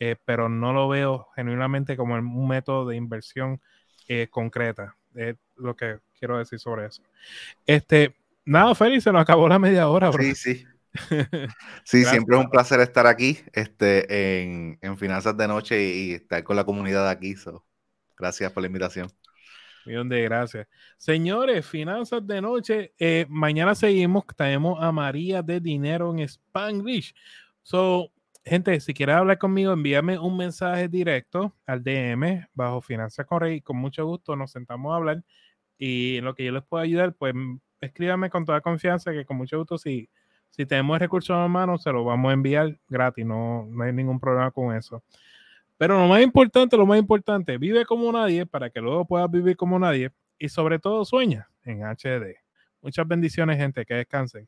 eh, 0.00 0.16
pero 0.24 0.48
no 0.48 0.72
lo 0.72 0.88
veo 0.88 1.28
genuinamente 1.36 1.96
como 1.96 2.14
un 2.14 2.48
método 2.48 2.88
de 2.88 2.96
inversión 2.96 3.60
eh, 4.08 4.26
concreta. 4.30 4.96
Es 5.14 5.36
lo 5.56 5.76
que 5.76 5.98
quiero 6.18 6.38
decir 6.38 6.58
sobre 6.58 6.86
eso. 6.86 7.02
Este, 7.66 8.14
nada, 8.44 8.74
Félix, 8.74 9.04
se 9.04 9.12
nos 9.12 9.22
acabó 9.22 9.48
la 9.48 9.58
media 9.58 9.88
hora, 9.88 10.10
bro. 10.10 10.22
Sí, 10.22 10.34
sí. 10.34 10.66
Sí, 11.84 12.04
siempre 12.04 12.36
es 12.36 12.44
un 12.44 12.50
placer 12.50 12.80
estar 12.80 13.06
aquí 13.06 13.38
este, 13.52 14.42
en, 14.42 14.98
Finanzas 14.98 15.36
de 15.36 15.48
Noche 15.48 15.82
y, 15.82 16.12
estar 16.12 16.42
con 16.44 16.56
la 16.56 16.64
comunidad 16.64 17.08
aquí. 17.08 17.34
Gracias 18.16 18.52
por 18.52 18.62
la 18.62 18.66
invitación. 18.66 19.08
Millón 19.84 20.08
de 20.08 20.22
gracias. 20.22 20.68
Señores, 20.96 21.66
finanzas 21.66 22.24
de 22.26 22.40
noche. 22.40 22.94
Eh, 22.98 23.26
mañana 23.28 23.74
seguimos. 23.74 24.24
Tenemos 24.36 24.78
a 24.80 24.92
María 24.92 25.42
de 25.42 25.60
Dinero 25.60 26.12
en 26.12 26.20
Spanglish. 26.20 27.14
So, 27.62 28.12
gente, 28.44 28.78
si 28.80 28.94
quieres 28.94 29.16
hablar 29.16 29.38
conmigo, 29.38 29.72
envíame 29.72 30.18
un 30.18 30.36
mensaje 30.36 30.88
directo 30.88 31.56
al 31.66 31.82
DM 31.82 32.46
bajo 32.54 32.80
Finanzas 32.80 33.26
con 33.26 33.40
Rey. 33.40 33.60
Con 33.60 33.76
mucho 33.78 34.06
gusto 34.06 34.36
nos 34.36 34.52
sentamos 34.52 34.92
a 34.92 34.96
hablar. 34.96 35.24
Y 35.78 36.18
en 36.18 36.26
lo 36.26 36.34
que 36.34 36.44
yo 36.44 36.52
les 36.52 36.62
pueda 36.62 36.84
ayudar, 36.84 37.14
pues 37.14 37.34
escríbame 37.80 38.30
con 38.30 38.44
toda 38.44 38.60
confianza 38.60 39.10
que 39.10 39.24
con 39.24 39.36
mucho 39.36 39.58
gusto, 39.58 39.78
si, 39.78 40.08
si 40.52 40.66
tenemos 40.66 40.98
recursos 40.98 41.34
a 41.34 41.48
mano, 41.48 41.78
se 41.78 41.90
los 41.90 42.04
vamos 42.04 42.30
a 42.30 42.34
enviar 42.34 42.78
gratis. 42.88 43.24
No, 43.24 43.66
no 43.70 43.84
hay 43.84 43.92
ningún 43.92 44.20
problema 44.20 44.50
con 44.50 44.76
eso. 44.76 45.02
Pero 45.78 45.98
lo 45.98 46.06
más 46.06 46.22
importante, 46.22 46.76
lo 46.76 46.84
más 46.86 46.98
importante, 46.98 47.56
vive 47.56 47.86
como 47.86 48.12
nadie 48.12 48.44
para 48.44 48.68
que 48.68 48.80
luego 48.80 49.06
puedas 49.06 49.30
vivir 49.30 49.56
como 49.56 49.78
nadie 49.78 50.12
y 50.38 50.50
sobre 50.50 50.78
todo 50.78 51.04
sueña 51.06 51.48
en 51.64 51.82
HD. 51.84 52.36
Muchas 52.82 53.08
bendiciones, 53.08 53.56
gente, 53.56 53.86
que 53.86 53.94
descansen. 53.94 54.46